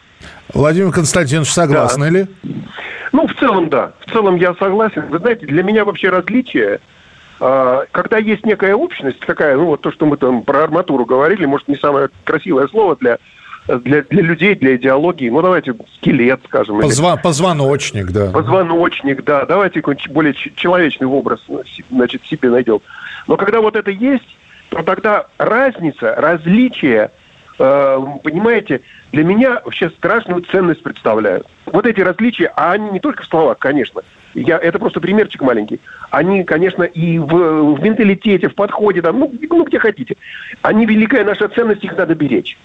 Владимир 0.53 0.93
Константинович, 0.93 1.49
согласны 1.49 2.11
да. 2.11 2.19
ли? 2.19 2.27
Ну, 3.13 3.27
в 3.27 3.35
целом, 3.35 3.69
да. 3.69 3.93
В 4.05 4.13
целом 4.13 4.37
я 4.37 4.55
согласен. 4.55 5.07
Вы 5.09 5.19
знаете, 5.19 5.47
для 5.47 5.63
меня 5.63 5.85
вообще 5.85 6.11
различие, 6.11 6.81
когда 7.41 8.19
есть 8.19 8.45
некая 8.45 8.75
общность, 8.75 9.19
такая, 9.21 9.57
ну, 9.57 9.67
вот 9.67 9.81
то, 9.81 9.91
что 9.91 10.07
мы 10.07 10.17
там 10.19 10.43
про 10.43 10.65
арматуру 10.65 11.07
говорили, 11.07 11.47
может, 11.47 11.69
не 11.69 11.77
самое 11.77 12.11
красивое 12.25 12.69
слово 12.69 12.97
для 12.97 13.19
для, 13.79 14.03
для 14.03 14.23
людей, 14.23 14.55
для 14.55 14.77
идеологии. 14.77 15.29
Ну, 15.29 15.43
давайте 15.43 15.75
скелет, 15.97 16.41
скажем. 16.47 16.81
Позва- 16.81 17.15
или... 17.15 17.23
Позвоночник, 17.23 18.11
да. 18.11 18.31
Позвоночник, 18.31 19.25
да. 19.25 19.45
Давайте 19.47 19.81
какой-нибудь 19.81 20.11
более 20.11 20.35
человечный 20.35 21.07
образ 21.07 21.41
значит, 21.91 22.25
себе 22.25 22.51
найдем. 22.51 22.81
Но 23.27 23.37
когда 23.37 23.61
вот 23.61 23.77
это 23.77 23.91
есть, 23.91 24.37
то 24.71 24.83
тогда 24.83 25.27
разница, 25.39 26.15
различие, 26.17 27.11
э, 27.59 27.99
понимаете, 28.23 28.81
для 29.13 29.25
меня 29.25 29.61
вообще 29.65 29.91
страшную 29.91 30.43
ценность 30.43 30.83
представляют. 30.83 31.47
Вот 31.67 31.87
эти 31.87 32.01
различия, 32.01 32.53
а 32.57 32.73
они 32.73 32.91
не 32.91 33.01
только 33.01 33.23
в 33.23 33.27
словах, 33.27 33.59
конечно. 33.59 34.03
Я, 34.35 34.59
это 34.59 34.79
просто 34.79 35.01
примерчик 35.01 35.43
маленький. 35.43 35.81
Они, 36.11 36.45
конечно, 36.45 36.85
и 36.85 37.19
в, 37.19 37.75
в 37.75 37.83
менталитете, 37.83 38.49
в 38.49 38.55
подходе, 38.55 39.03
там, 39.03 39.19
ну, 39.19 39.33
ну, 39.49 39.65
где 39.65 39.79
хотите. 39.79 40.17
Они 40.63 40.87
великая 40.87 41.25
наша 41.25 41.49
ценность, 41.49 41.83
их 41.85 41.97
надо 41.97 42.15
беречь. 42.15 42.57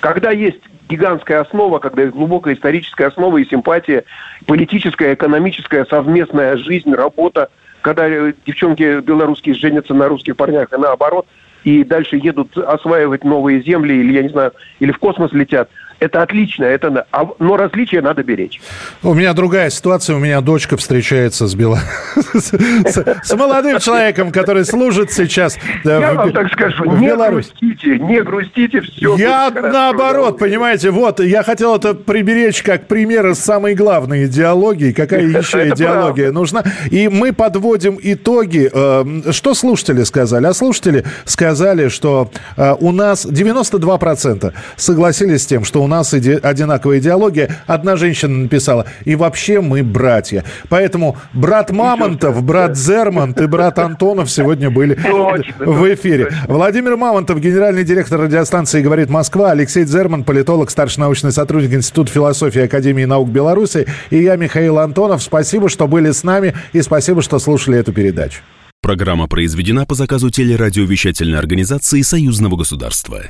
Когда 0.00 0.30
есть 0.30 0.60
гигантская 0.88 1.40
основа, 1.40 1.78
когда 1.78 2.02
есть 2.02 2.14
глубокая 2.14 2.54
историческая 2.54 3.06
основа 3.06 3.36
и 3.36 3.48
симпатия, 3.48 4.04
политическая, 4.46 5.12
экономическая, 5.12 5.84
совместная 5.84 6.56
жизнь, 6.56 6.94
работа, 6.94 7.50
когда 7.82 8.08
э, 8.08 8.32
девчонки 8.46 9.00
белорусские 9.00 9.54
женятся 9.54 9.92
на 9.92 10.08
русских 10.08 10.36
парнях 10.36 10.72
и 10.72 10.76
наоборот, 10.76 11.26
и 11.64 11.84
дальше 11.84 12.16
едут 12.16 12.56
осваивать 12.56 13.24
новые 13.24 13.62
земли, 13.62 13.92
или, 13.92 14.14
я 14.14 14.22
не 14.22 14.30
знаю, 14.30 14.52
или 14.78 14.90
в 14.90 14.98
космос 14.98 15.32
летят– 15.32 15.68
это 16.00 16.22
отлично, 16.22 16.64
это, 16.64 17.06
а, 17.12 17.28
но 17.38 17.56
различия 17.56 18.00
надо 18.00 18.22
беречь. 18.22 18.60
У 19.02 19.12
меня 19.12 19.34
другая 19.34 19.68
ситуация. 19.70 20.16
У 20.16 20.18
меня 20.18 20.40
дочка 20.40 20.76
встречается 20.78 21.46
с, 21.46 21.54
бело... 21.54 21.78
с, 22.34 23.36
молодым 23.36 23.78
человеком, 23.78 24.32
который 24.32 24.64
служит 24.64 25.12
сейчас 25.12 25.58
Я 25.84 26.14
вам 26.14 26.32
так 26.32 26.50
скажу, 26.52 26.84
не 26.96 27.14
грустите, 27.14 27.98
не 27.98 28.22
грустите, 28.22 28.80
все 28.80 29.16
Я 29.16 29.50
наоборот, 29.50 30.38
понимаете, 30.38 30.90
вот, 30.90 31.20
я 31.20 31.42
хотел 31.42 31.76
это 31.76 31.94
приберечь 31.94 32.62
как 32.62 32.86
пример 32.86 33.34
самой 33.34 33.74
главной 33.74 34.24
идеологии. 34.24 34.92
Какая 34.92 35.20
еще 35.26 35.68
идеология 35.68 36.32
нужна? 36.32 36.64
И 36.90 37.08
мы 37.08 37.32
подводим 37.32 37.98
итоги. 38.02 38.70
Эм, 38.72 39.32
что 39.32 39.52
слушатели 39.52 40.02
сказали? 40.04 40.46
А 40.46 40.54
слушатели 40.54 41.04
сказали, 41.26 41.88
что 41.88 42.30
э, 42.56 42.74
у 42.80 42.90
нас 42.90 43.26
92% 43.26 44.52
согласились 44.76 45.42
с 45.42 45.46
тем, 45.46 45.64
что 45.64 45.82
у 45.82 45.89
нас 45.90 46.14
иде- 46.14 46.38
одинаковая 46.38 46.98
идеология. 47.00 47.56
Одна 47.66 47.96
женщина 47.96 48.34
написала, 48.38 48.86
и 49.04 49.14
вообще 49.16 49.60
мы 49.60 49.82
братья. 49.82 50.44
Поэтому 50.68 51.18
брат 51.34 51.70
Мамонтов, 51.70 52.42
брат 52.42 52.78
Зермонт 52.78 53.38
и 53.40 53.46
брат 53.46 53.78
Антонов 53.78 54.30
сегодня 54.30 54.70
были 54.70 54.94
в 54.94 55.94
эфире. 55.94 56.32
Владимир 56.48 56.96
Мамонтов, 56.96 57.40
генеральный 57.40 57.84
директор 57.84 58.20
радиостанции 58.20 58.80
«Говорит 58.80 59.10
Москва», 59.10 59.50
Алексей 59.50 59.84
Зерман, 59.84 60.24
политолог, 60.24 60.70
старший 60.70 61.00
научный 61.00 61.32
сотрудник 61.32 61.74
Института 61.74 62.10
философии 62.12 62.62
Академии 62.62 63.04
наук 63.04 63.28
Беларуси, 63.28 63.86
и 64.10 64.22
я, 64.22 64.36
Михаил 64.36 64.78
Антонов. 64.78 65.22
Спасибо, 65.22 65.68
что 65.68 65.86
были 65.88 66.12
с 66.12 66.22
нами, 66.22 66.54
и 66.72 66.80
спасибо, 66.82 67.20
что 67.20 67.38
слушали 67.38 67.78
эту 67.78 67.92
передачу. 67.92 68.40
Программа 68.82 69.26
произведена 69.26 69.84
по 69.84 69.94
заказу 69.94 70.30
телерадиовещательной 70.30 71.38
организации 71.38 72.00
Союзного 72.00 72.56
государства 72.56 73.24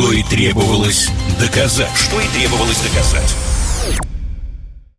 что 0.00 0.12
и 0.12 0.22
требовалось 0.22 1.10
доказать. 1.38 1.94
Что 1.94 2.18
и 2.20 2.28
требовалось 2.28 2.80
доказать. 2.80 3.36